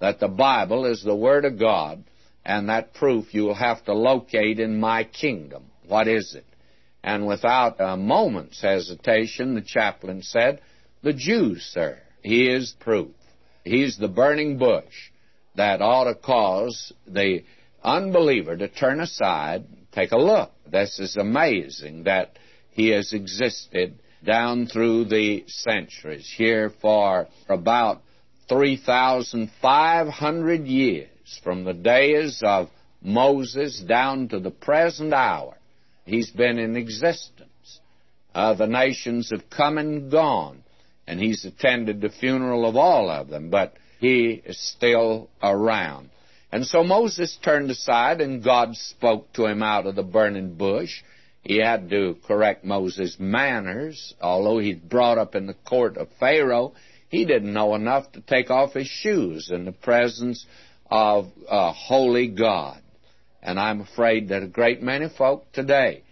[0.00, 2.04] that the Bible is the Word of God?
[2.44, 5.64] And that proof you will have to locate in my kingdom.
[5.86, 6.44] What is it?
[7.02, 10.60] And without a moment's hesitation, the chaplain said,
[11.02, 11.98] The Jews, sir.
[12.22, 13.10] He is proof.
[13.64, 15.10] He's the burning bush
[15.56, 17.42] that ought to cause the
[17.82, 20.52] unbeliever to turn aside, take a look.
[20.70, 22.38] This is amazing that
[22.70, 28.02] he has existed down through the centuries, here for about
[28.48, 32.70] 3,500 years, from the days of
[33.02, 35.56] Moses down to the present hour.
[36.04, 37.80] He's been in existence.
[38.34, 40.62] Uh, the nations have come and gone,
[41.06, 46.10] and he's attended the funeral of all of them, but he is still around.
[46.50, 51.02] And so Moses turned aside, and God spoke to him out of the burning bush.
[51.42, 54.14] He had to correct Moses' manners.
[54.20, 56.74] Although he'd brought up in the court of Pharaoh,
[57.08, 60.46] he didn't know enough to take off his shoes in the presence
[60.90, 62.80] of a holy God.
[63.42, 66.04] And I'm afraid that a great many folk today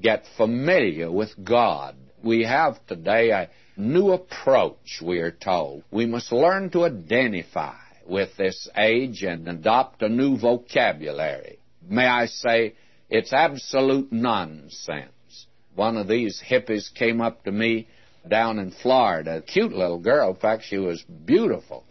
[0.00, 1.94] get familiar with God.
[2.22, 5.84] We have today a new approach, we are told.
[5.90, 7.76] We must learn to identify
[8.06, 11.58] with this age and adopt a new vocabulary.
[11.88, 12.74] May I say,
[13.10, 15.46] it's absolute nonsense.
[15.74, 17.88] One of these hippies came up to me
[18.28, 20.30] down in Florida, a cute little girl.
[20.30, 21.84] In fact, she was beautiful.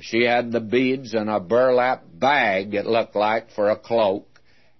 [0.00, 4.26] She had the beads in a burlap bag, it looked like, for a cloak.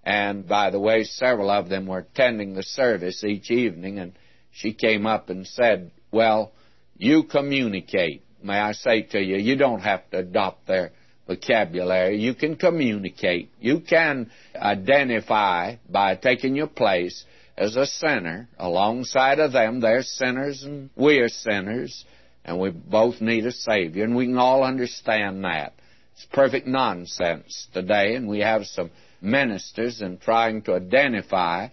[0.03, 4.13] And by the way, several of them were attending the service each evening, and
[4.51, 6.51] she came up and said, Well,
[6.97, 8.23] you communicate.
[8.43, 10.91] May I say to you, you don't have to adopt their
[11.27, 12.17] vocabulary.
[12.17, 13.51] You can communicate.
[13.59, 17.23] You can identify by taking your place
[17.57, 18.49] as a sinner.
[18.57, 22.05] Alongside of them, they're sinners and we're sinners
[22.43, 25.73] and we both need a Savior, and we can all understand that.
[26.13, 31.69] It's perfect nonsense today, and we have some ministers in trying to identify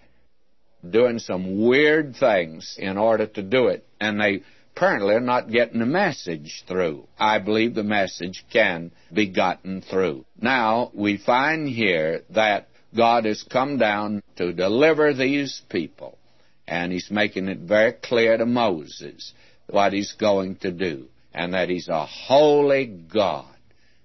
[0.89, 4.43] doing some weird things in order to do it, and they
[4.77, 7.07] apparently are not getting the message through.
[7.19, 10.25] I believe the message can be gotten through.
[10.41, 16.17] Now, we find here that God has come down to deliver these people,
[16.67, 19.33] and He's making it very clear to Moses
[19.69, 23.47] what he's going to do, and that he's a holy God.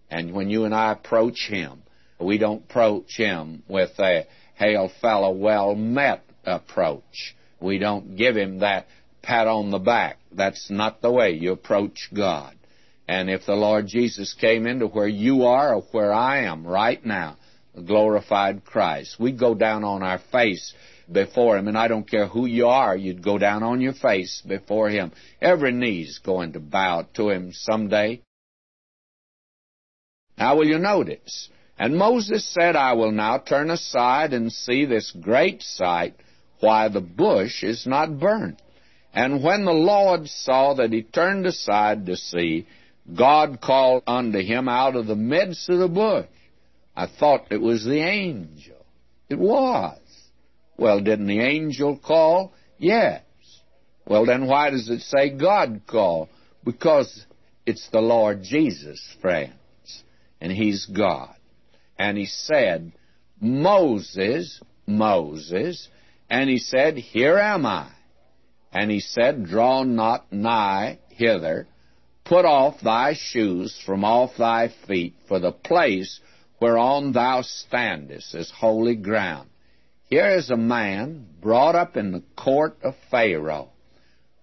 [0.09, 1.81] And when you and I approach him,
[2.19, 7.35] we don't approach him with a hail fellow well met approach.
[7.59, 8.87] We don't give him that
[9.21, 10.17] pat on the back.
[10.31, 12.55] That's not the way you approach God.
[13.07, 17.03] And if the Lord Jesus came into where you are or where I am right
[17.05, 17.37] now,
[17.85, 20.73] glorified Christ, we'd go down on our face
[21.11, 21.67] before Him.
[21.67, 25.11] And I don't care who you are, you'd go down on your face before Him.
[25.41, 28.21] Every knee's going to bow to Him someday.
[30.37, 31.49] Now, will you notice?
[31.77, 36.15] And Moses said, I will now turn aside and see this great sight,
[36.59, 38.61] why the bush is not burnt.
[39.13, 42.67] And when the Lord saw that he turned aside to see,
[43.15, 46.27] God called unto him out of the midst of the bush.
[46.95, 48.85] I thought it was the angel.
[49.29, 49.99] It was.
[50.77, 52.53] Well, didn't the angel call?
[52.77, 53.21] Yes.
[54.05, 56.29] Well, then why does it say God called?
[56.63, 57.25] Because
[57.65, 60.03] it's the Lord Jesus, friends,
[60.41, 61.35] and He's God.
[61.97, 62.93] And He said,
[63.39, 65.87] Moses, Moses,
[66.29, 67.91] and He said, Here am I.
[68.71, 71.67] And He said, Draw not nigh hither,
[72.25, 76.19] put off thy shoes from off thy feet, for the place
[76.59, 79.49] whereon thou standest is holy ground.
[80.13, 83.69] Here is a man brought up in the court of Pharaoh,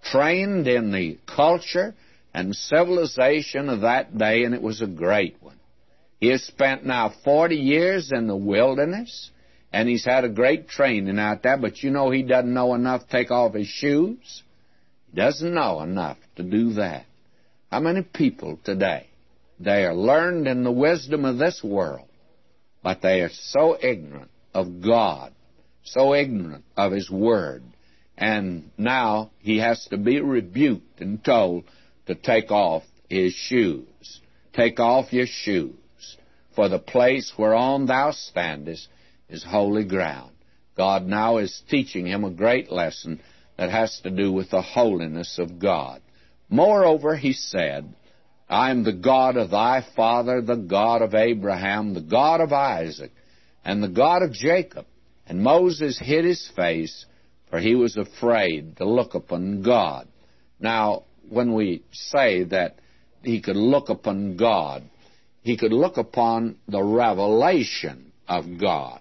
[0.02, 1.94] trained in the culture
[2.34, 5.60] and civilization of that day, and it was a great one.
[6.18, 9.30] He has spent now 40 years in the wilderness,
[9.72, 13.02] and he's had a great training out there, but you know he doesn't know enough
[13.02, 14.42] to take off his shoes.
[15.12, 17.06] He doesn't know enough to do that.
[17.70, 19.06] How many people today,
[19.60, 22.08] they are learned in the wisdom of this world,
[22.82, 25.32] but they are so ignorant of God
[25.82, 27.62] so ignorant of His Word.
[28.20, 31.64] And now he has to be rebuked and told
[32.06, 34.20] to take off his shoes.
[34.52, 36.16] Take off your shoes,
[36.54, 38.88] for the place whereon thou standest
[39.30, 40.32] is holy ground.
[40.76, 43.20] God now is teaching him a great lesson
[43.56, 46.02] that has to do with the holiness of God.
[46.50, 47.94] Moreover, he said,
[48.48, 53.12] I am the God of thy father, the God of Abraham, the God of Isaac,
[53.64, 54.86] and the God of Jacob.
[55.30, 57.06] And Moses hid his face,
[57.50, 60.08] for he was afraid to look upon God.
[60.58, 62.80] Now, when we say that
[63.22, 64.82] he could look upon God,
[65.42, 68.98] he could look upon the revelation of God.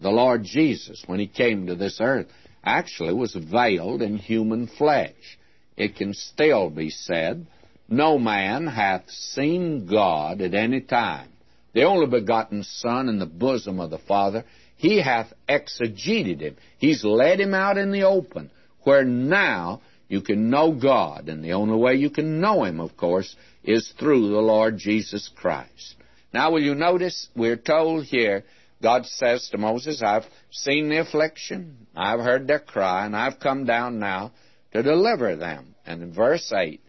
[0.00, 2.26] The Lord Jesus, when he came to this earth,
[2.64, 5.38] actually was veiled in human flesh.
[5.76, 7.46] It can still be said,
[7.88, 11.28] No man hath seen God at any time.
[11.72, 14.44] The only begotten Son in the bosom of the Father,
[14.78, 16.56] he hath exegeted him.
[16.78, 18.50] He's led him out in the open,
[18.84, 22.96] where now you can know God, and the only way you can know Him, of
[22.96, 25.96] course, is through the Lord Jesus Christ.
[26.32, 28.44] Now, will you notice we're told here,
[28.82, 33.66] God says to Moses, I've seen the affliction, I've heard their cry, and I've come
[33.66, 34.32] down now
[34.72, 35.74] to deliver them.
[35.84, 36.80] And in verse 8,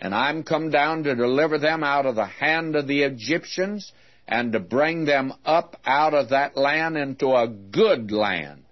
[0.00, 3.92] and I'm come down to deliver them out of the hand of the Egyptians,
[4.28, 8.62] and to bring them up out of that land into a good land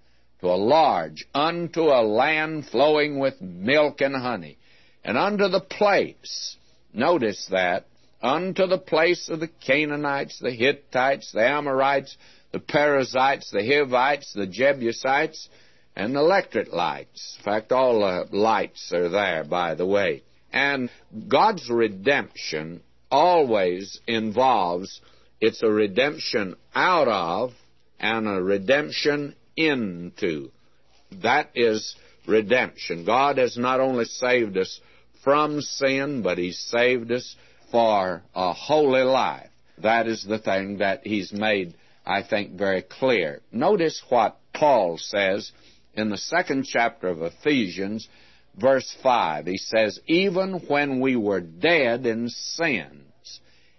[0.41, 4.59] to a large, unto a land flowing with milk and honey,
[5.03, 6.57] and unto the place,
[6.93, 7.87] notice that,
[8.23, 12.17] unto the place of the Canaanites, the Hittites, the Amorites,
[12.53, 15.49] the Perizzites, the Hivites, the Jebusites,
[15.95, 17.37] and the Electrites.
[17.39, 20.23] In fact, all the lights are there, by the way.
[20.53, 20.91] And
[21.29, 25.01] God's redemption always involves
[25.41, 27.53] it's a redemption out of
[27.99, 30.51] and a redemption into.
[31.23, 31.95] That is
[32.27, 33.05] redemption.
[33.05, 34.81] God has not only saved us
[35.23, 37.37] from sin, but He's saved us
[37.71, 39.51] for a holy life.
[39.79, 41.75] That is the thing that He's made,
[42.05, 43.41] I think, very clear.
[43.53, 45.53] Notice what Paul says
[45.95, 48.09] in the second chapter of Ephesians,
[48.57, 49.47] verse 5.
[49.47, 53.06] He says, Even when we were dead in sins,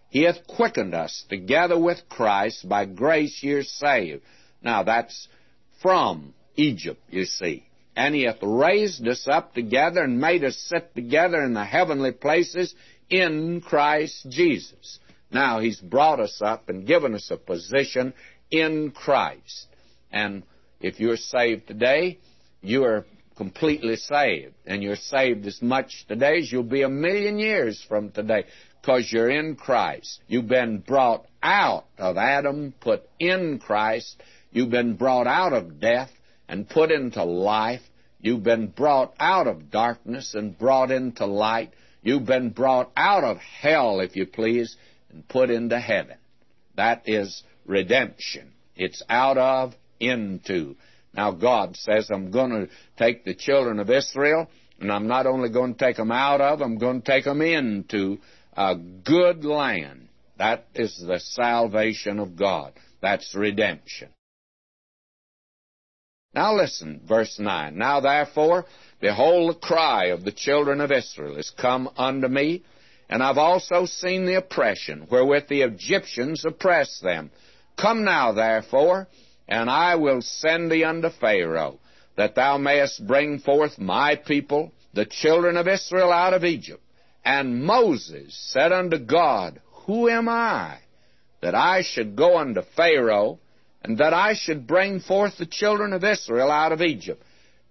[0.10, 2.68] He hath quickened us together with Christ.
[2.68, 4.24] By grace you're saved.
[4.62, 5.28] Now, that's
[5.82, 7.64] from Egypt, you see.
[7.96, 12.12] And he hath raised us up together and made us sit together in the heavenly
[12.12, 12.74] places
[13.10, 15.00] in Christ Jesus.
[15.32, 18.14] Now he's brought us up and given us a position
[18.52, 19.68] in Christ.
[20.12, 20.44] And
[20.80, 22.20] if you're saved today,
[22.62, 23.06] you are
[23.36, 24.54] completely saved.
[24.66, 28.46] And you're saved as much today as you'll be a million years from today
[28.88, 30.22] because you're in Christ.
[30.28, 34.16] You've been brought out of Adam, put in Christ,
[34.50, 36.10] You've been brought out of death
[36.48, 37.82] and put into life.
[38.22, 41.74] You've been brought out of darkness and brought into light.
[42.02, 44.78] You've been brought out of hell, if you please,
[45.12, 46.16] and put into heaven.
[46.78, 48.54] That is redemption.
[48.78, 50.78] It's out of, into.
[51.14, 55.50] Now, God says, I'm going to take the children of Israel, and I'm not only
[55.50, 58.20] going to take them out of, I'm going to take them into
[58.58, 60.10] a good land.
[60.38, 62.74] That is the salvation of God.
[63.02, 64.10] That's redemption.
[66.34, 67.78] Now listen, verse 9.
[67.78, 68.66] Now therefore,
[69.00, 72.64] behold, the cry of the children of Israel is come unto me,
[73.10, 77.32] and I've also seen the oppression wherewith the Egyptians oppress them.
[77.80, 79.08] Come now therefore,
[79.48, 81.80] and I will send thee unto Pharaoh,
[82.16, 86.82] that thou mayest bring forth my people, the children of Israel, out of Egypt.
[87.28, 90.78] And Moses said unto God, Who am I,
[91.42, 93.40] that I should go unto Pharaoh,
[93.84, 97.22] and that I should bring forth the children of Israel out of Egypt.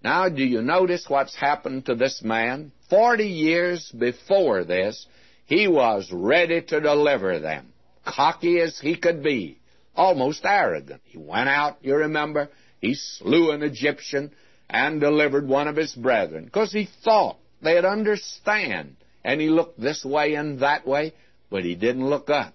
[0.03, 2.71] Now, do you notice what's happened to this man?
[2.87, 5.07] Forty years before this,
[5.47, 7.73] he was ready to deliver them,
[8.05, 9.57] cocky as he could be,
[9.95, 11.01] almost arrogant.
[11.03, 12.49] He went out, you remember,
[12.79, 14.33] he slew an Egyptian
[14.69, 18.97] and delivered one of his brethren, because he thought they'd understand.
[19.27, 21.13] And he looked this way and that way,
[21.49, 22.53] but he didn't look up.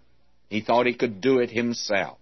[0.49, 2.17] He thought he could do it himself.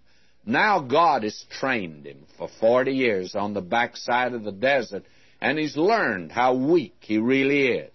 [0.45, 5.05] Now God has trained him for 40 years on the backside of the desert,
[5.41, 7.93] and he's learned how weak he really is.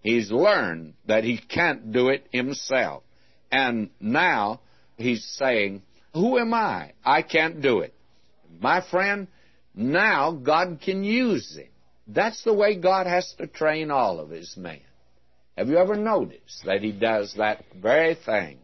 [0.00, 3.02] He's learned that he can't do it himself.
[3.52, 4.60] And now
[4.96, 5.82] he's saying,
[6.14, 6.92] Who am I?
[7.04, 7.92] I can't do it.
[8.60, 9.28] My friend,
[9.74, 11.68] now God can use him.
[12.06, 14.80] That's the way God has to train all of his men.
[15.58, 18.58] Have you ever noticed that he does that very thing?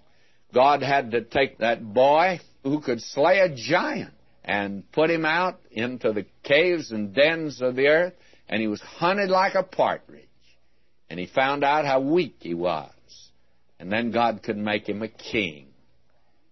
[0.54, 4.14] God had to take that boy who could slay a giant
[4.44, 8.12] and put him out into the caves and dens of the earth,
[8.48, 10.20] and he was hunted like a partridge.
[11.10, 12.92] And he found out how weak he was.
[13.80, 15.66] And then God could make him a king.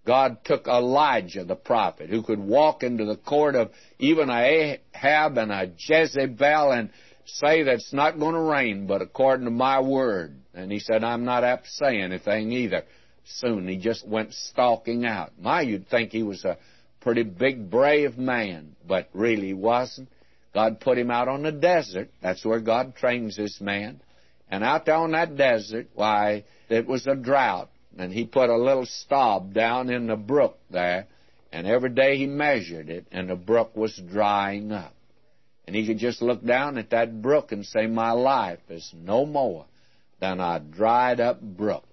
[0.05, 3.70] God took Elijah the prophet, who could walk into the court of
[4.01, 6.90] even Ahab and a Jezebel and
[7.24, 10.36] say that it's not going to rain, but according to my word.
[10.54, 12.84] And he said, I'm not apt to say anything either.
[13.24, 15.32] Soon he just went stalking out.
[15.40, 16.58] My, you'd think he was a
[17.00, 20.08] pretty big, brave man, but really he wasn't.
[20.54, 22.10] God put him out on the desert.
[22.20, 24.00] That's where God trains this man.
[24.50, 27.70] And out there on that desert, why, it was a drought.
[27.96, 31.06] And he put a little stop down in the brook there.
[31.52, 34.94] And every day he measured it, and the brook was drying up.
[35.66, 39.24] And he could just look down at that brook and say, My life is no
[39.24, 39.66] more
[40.20, 41.84] than a dried up brook.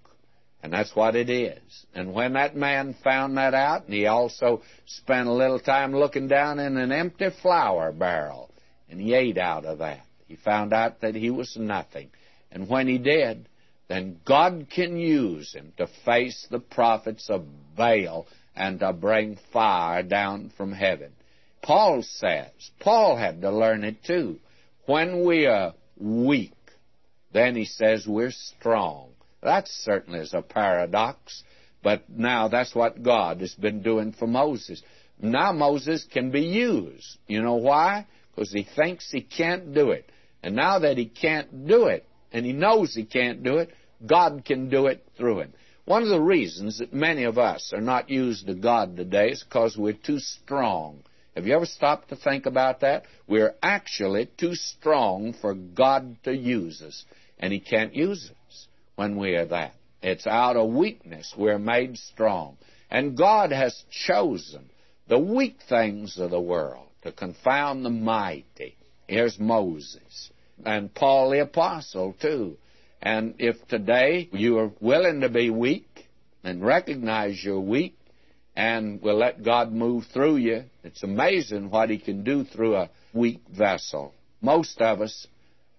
[0.62, 1.86] And that's what it is.
[1.94, 6.28] And when that man found that out, and he also spent a little time looking
[6.28, 8.50] down in an empty flour barrel,
[8.90, 12.10] and he ate out of that, he found out that he was nothing.
[12.52, 13.48] And when he did,
[13.88, 20.04] then God can use him to face the prophets of Baal and to bring fire
[20.04, 21.14] down from heaven.
[21.62, 24.40] Paul says, Paul had to learn it too.
[24.86, 26.54] When we are weak,
[27.32, 29.10] then he says we're strong.
[29.42, 31.44] That certainly is a paradox,
[31.84, 34.82] but now that's what God has been doing for Moses.
[35.22, 37.18] Now Moses can be used.
[37.28, 38.08] You know why?
[38.36, 40.10] Because he thinks he can't do it.
[40.42, 43.70] And now that he can't do it, and he knows he can't do it,
[44.06, 45.54] God can do it through him.
[45.86, 49.44] One of the reasons that many of us are not used to God today is
[49.44, 51.04] because we're too strong.
[51.40, 53.06] Have you ever stopped to think about that?
[53.26, 57.06] We're actually too strong for God to use us,
[57.40, 58.68] and He can't use us
[58.98, 59.74] when we are that.
[60.02, 62.58] It's out of weakness we're made strong.
[62.92, 64.70] And God has chosen
[65.08, 68.76] the weak things of the world to confound the mighty.
[69.08, 70.32] Here's Moses.
[70.66, 72.58] And Paul the Apostle, too.
[73.02, 76.10] And if today you are willing to be weak
[76.44, 77.96] and recognize you're weak
[78.60, 82.90] and will let God move through you, it's amazing what He can do through a
[83.14, 84.14] weak vessel.
[84.42, 85.28] Most of us,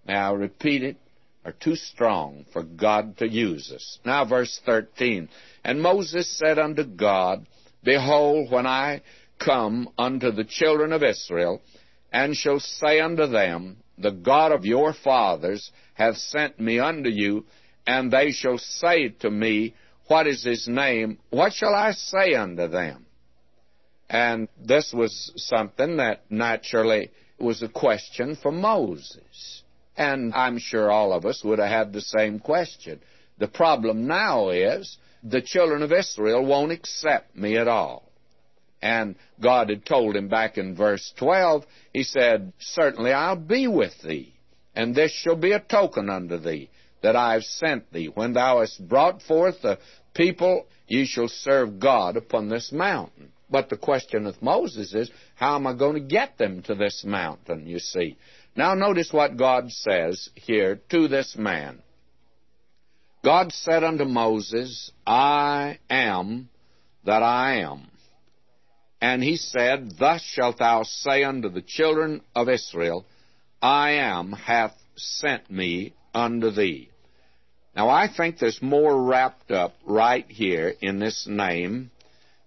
[0.06, 0.96] may I repeat it,
[1.44, 3.98] are too strong for God to use us.
[4.06, 5.28] Now, verse 13.
[5.62, 7.44] And Moses said unto God,
[7.84, 9.02] Behold, when I
[9.38, 11.60] come unto the children of Israel,
[12.10, 17.44] and shall say unto them, The God of your fathers hath sent me unto you,
[17.86, 19.74] and they shall say to me,
[20.10, 21.18] What is his name?
[21.30, 23.06] What shall I say unto them?
[24.08, 29.62] And this was something that naturally was a question for Moses.
[29.96, 32.98] And I'm sure all of us would have had the same question.
[33.38, 38.10] The problem now is the children of Israel won't accept me at all.
[38.82, 44.02] And God had told him back in verse 12, He said, Certainly I'll be with
[44.02, 44.34] thee
[44.74, 46.70] and this shall be a token unto thee
[47.02, 48.06] that I have sent thee.
[48.06, 49.78] When thou hast brought forth the
[50.14, 53.32] people, ye shall serve God upon this mountain.
[53.50, 57.04] But the question of Moses is, how am I going to get them to this
[57.04, 58.16] mountain, you see?
[58.56, 61.82] Now notice what God says here to this man.
[63.24, 66.48] God said unto Moses, I am
[67.04, 67.88] that I am.
[69.00, 73.06] And he said, Thus shalt thou say unto the children of Israel,
[73.60, 76.90] I am hath sent me unto thee.
[77.80, 81.90] Now, I think there's more wrapped up right here in this name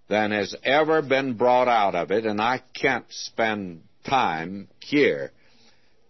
[0.08, 5.32] than has ever been brought out of it, and I can't spend time here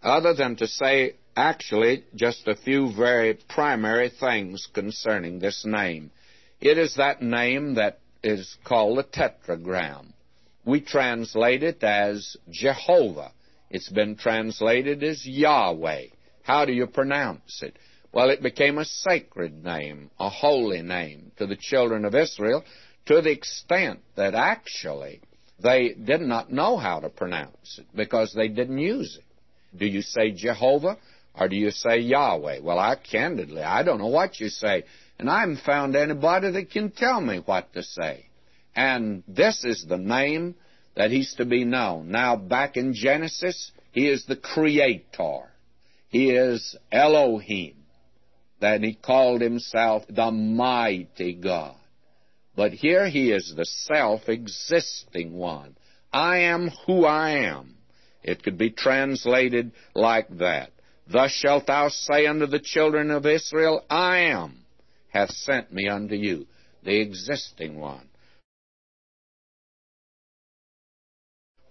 [0.03, 6.11] other than to say actually just a few very primary things concerning this name.
[6.61, 10.13] It is that name that is called the tetragram.
[10.65, 13.31] We translate it as Jehovah.
[13.71, 16.09] It's been translated as Yahweh.
[16.43, 17.75] How do you pronounce it?
[18.15, 22.63] Well, it became a sacred name, a holy name to the children of Israel
[23.07, 25.19] to the extent that actually
[25.61, 29.77] they did not know how to pronounce it because they didn't use it.
[29.77, 30.97] Do you say Jehovah
[31.37, 32.59] or do you say Yahweh?
[32.63, 34.85] Well, I candidly, I don't know what you say,
[35.19, 38.27] and I haven't found anybody that can tell me what to say.
[38.77, 40.55] And this is the name
[40.95, 42.11] that he's to be known.
[42.11, 45.41] Now, back in Genesis, he is the creator.
[46.07, 47.75] He is Elohim.
[48.61, 51.75] That he called himself the mighty God.
[52.55, 55.75] But here he is the self-existing one.
[56.13, 57.75] I am who I am.
[58.23, 60.71] It could be translated like that.
[61.07, 64.65] Thus shalt thou say unto the children of Israel, I am,
[65.09, 66.47] hath sent me unto you,
[66.83, 68.09] the existing one.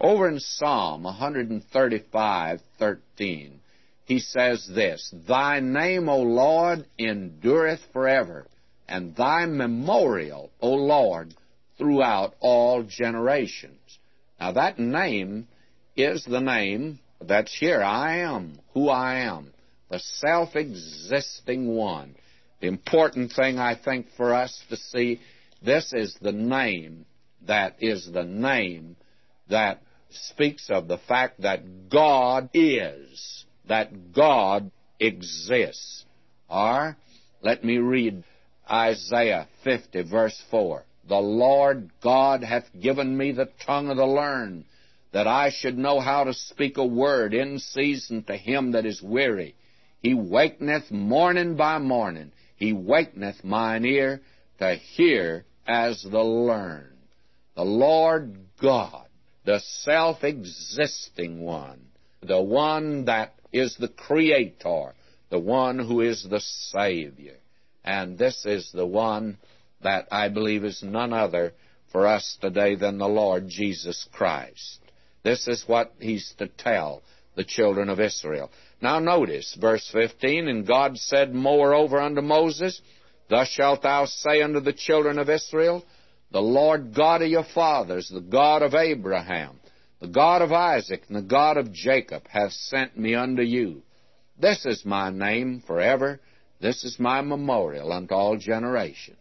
[0.01, 3.59] Over in Psalm 135:13,
[4.05, 8.47] he says this, Thy name, O Lord, endureth forever,
[8.87, 11.35] and thy memorial, O Lord,
[11.79, 13.99] throughout all generations.
[14.39, 15.49] Now that name
[15.97, 17.83] is the name That's here.
[17.83, 19.53] I am who I am,
[19.91, 22.15] the self existing one.
[22.61, 25.21] The important thing, I think, for us to see
[25.63, 27.07] this is the name
[27.47, 28.97] that is the name
[29.49, 34.71] that speaks of the fact that God is, that God
[35.01, 36.05] exists.
[36.49, 36.97] Or,
[37.43, 38.25] let me read
[38.71, 40.85] Isaiah 50, verse 4.
[41.09, 44.65] The Lord God hath given me the tongue of the learned,
[45.13, 49.03] that I should know how to speak a word in season to him that is
[49.03, 49.55] weary.
[50.01, 52.33] He wakeneth morning by morning.
[52.57, 54.23] He wakeneth mine ear
[54.59, 56.97] to hear as the learned.
[57.55, 59.07] The Lord God,
[59.45, 61.87] the self existing one,
[62.23, 64.93] the one that is the Creator,
[65.31, 67.37] the one who is the Savior.
[67.85, 69.39] And this is the one
[69.83, 71.53] that I believe is none other
[71.93, 74.81] for us today than the Lord Jesus Christ.
[75.23, 77.03] This is what he's to tell
[77.37, 78.51] the children of Israel.
[78.83, 82.81] Now notice verse 15, And God said moreover unto Moses,
[83.31, 85.85] Thus shalt thou say unto the children of Israel,
[86.33, 89.61] The Lord God of your fathers, the God of Abraham,
[90.05, 93.83] the God of Isaac, and the God of Jacob, hath sent me unto you.
[94.39, 96.21] This is my name forever.
[96.61, 99.17] This is my memorial unto all generations.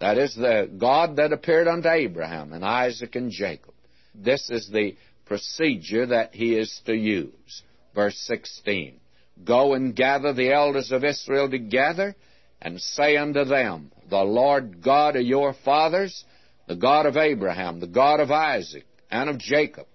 [0.00, 3.74] That is the God that appeared unto Abraham and Isaac and Jacob.
[4.14, 4.96] This is the
[5.26, 7.62] procedure that he is to use.
[7.94, 9.00] Verse 16
[9.44, 12.16] Go and gather the elders of Israel together,
[12.62, 16.24] and say unto them, The Lord God of your fathers,
[16.68, 19.86] the God of Abraham, the God of Isaac, and of Jacob,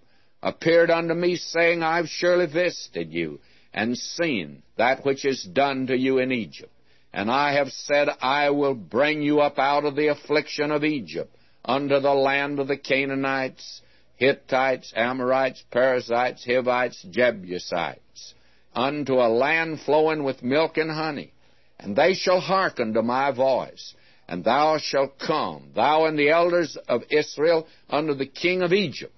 [0.41, 3.39] appeared unto me, saying, I've surely visited you,
[3.73, 6.71] and seen that which is done to you in Egypt.
[7.13, 11.35] And I have said, I will bring you up out of the affliction of Egypt
[11.65, 13.81] unto the land of the Canaanites,
[14.15, 18.33] Hittites, Amorites, Perizzites, Hivites, Jebusites,
[18.73, 21.33] unto a land flowing with milk and honey.
[21.79, 23.93] And they shall hearken to my voice.
[24.27, 29.13] And thou shalt come, thou and the elders of Israel, unto the king of Egypt.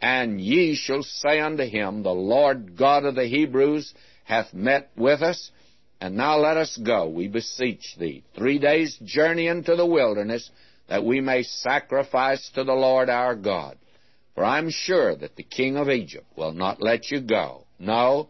[0.00, 3.94] And ye shall say unto him, The Lord God of the Hebrews
[4.24, 5.50] hath met with us,
[6.00, 10.50] and now let us go, we beseech thee, three days' journey into the wilderness,
[10.88, 13.78] that we may sacrifice to the Lord our God.
[14.34, 17.64] For I'm sure that the king of Egypt will not let you go.
[17.78, 18.28] No,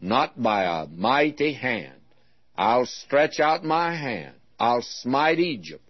[0.00, 2.00] not by a mighty hand.
[2.56, 4.36] I'll stretch out my hand.
[4.58, 5.82] I'll smite Egypt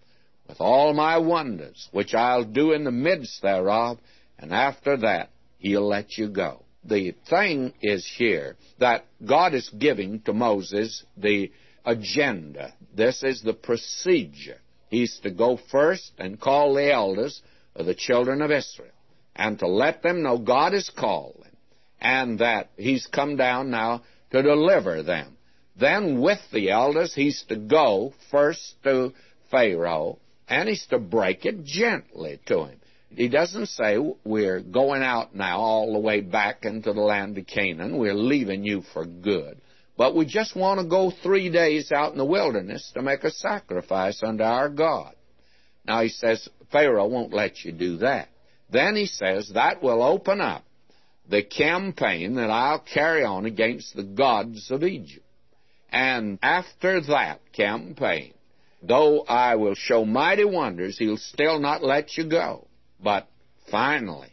[0.49, 3.99] with all my wonders, which I'll do in the midst thereof,
[4.39, 10.21] and after that he'll let you go the thing is here that God is giving
[10.23, 11.51] to Moses the
[11.85, 12.73] agenda.
[12.95, 14.59] This is the procedure.
[14.89, 17.43] He's to go first and call the elders
[17.75, 18.93] of the children of Israel
[19.37, 21.57] and to let them know God has called them
[22.01, 25.37] and that He's come down now to deliver them.
[25.79, 29.13] Then with the elders, He's to go first to
[29.51, 32.81] Pharaoh and He's to break it gently to him.
[33.11, 37.47] He doesn't say we're going out now all the way back into the land of
[37.47, 37.99] Canaan.
[37.99, 39.61] We're leaving you for good.
[39.97, 43.31] But we just want to go three days out in the wilderness to make a
[43.31, 45.15] sacrifice unto our God.
[45.85, 48.29] Now he says, Pharaoh won't let you do that.
[48.71, 50.65] Then he says, that will open up
[51.29, 55.25] the campaign that I'll carry on against the gods of Egypt.
[55.91, 58.35] And after that campaign,
[58.83, 62.68] though I will show mighty wonders, he'll still not let you go.
[63.03, 63.29] But
[63.71, 64.33] finally,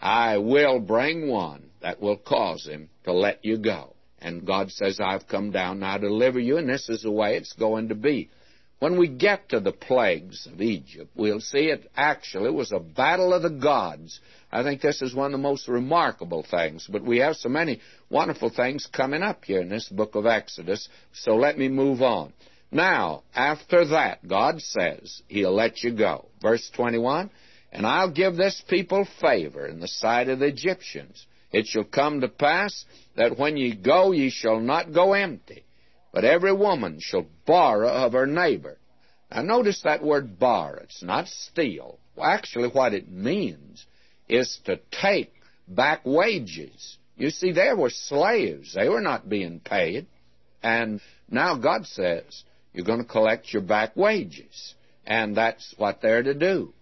[0.00, 3.94] I will bring one that will cause him to let you go.
[4.18, 7.36] And God says, I've come down now to deliver you, and this is the way
[7.36, 8.30] it's going to be.
[8.78, 13.32] When we get to the plagues of Egypt, we'll see it actually was a battle
[13.32, 14.20] of the gods.
[14.50, 17.80] I think this is one of the most remarkable things, but we have so many
[18.10, 22.32] wonderful things coming up here in this book of Exodus, so let me move on.
[22.70, 26.26] Now, after that, God says He'll let you go.
[26.42, 27.30] Verse 21
[27.74, 31.26] and I'll give this people favor in the sight of the Egyptians.
[31.52, 32.84] It shall come to pass
[33.16, 35.64] that when ye go, ye shall not go empty,
[36.12, 38.78] but every woman shall borrow of her neighbor.
[39.30, 40.82] Now notice that word borrow.
[40.84, 41.98] It's not steal.
[42.14, 43.84] Well, actually, what it means
[44.28, 45.32] is to take
[45.66, 46.96] back wages.
[47.16, 48.74] You see, they were slaves.
[48.74, 50.06] They were not being paid.
[50.62, 54.74] And now God says, you're going to collect your back wages.
[55.04, 56.72] And that's what they're to do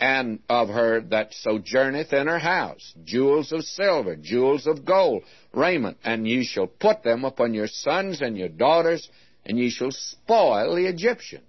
[0.00, 5.96] and of her that sojourneth in her house, jewels of silver, jewels of gold, raiment,
[6.04, 9.08] and ye shall put them upon your sons and your daughters,
[9.44, 11.44] and ye shall spoil the Egyptians.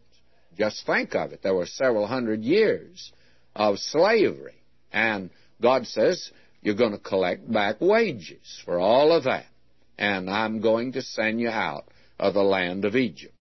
[0.57, 1.41] Just think of it.
[1.43, 3.11] There were several hundred years
[3.55, 4.55] of slavery.
[4.91, 5.29] And
[5.61, 6.31] God says,
[6.61, 9.45] you're going to collect back wages for all of that.
[9.97, 11.85] And I'm going to send you out
[12.19, 13.33] of the land of Egypt.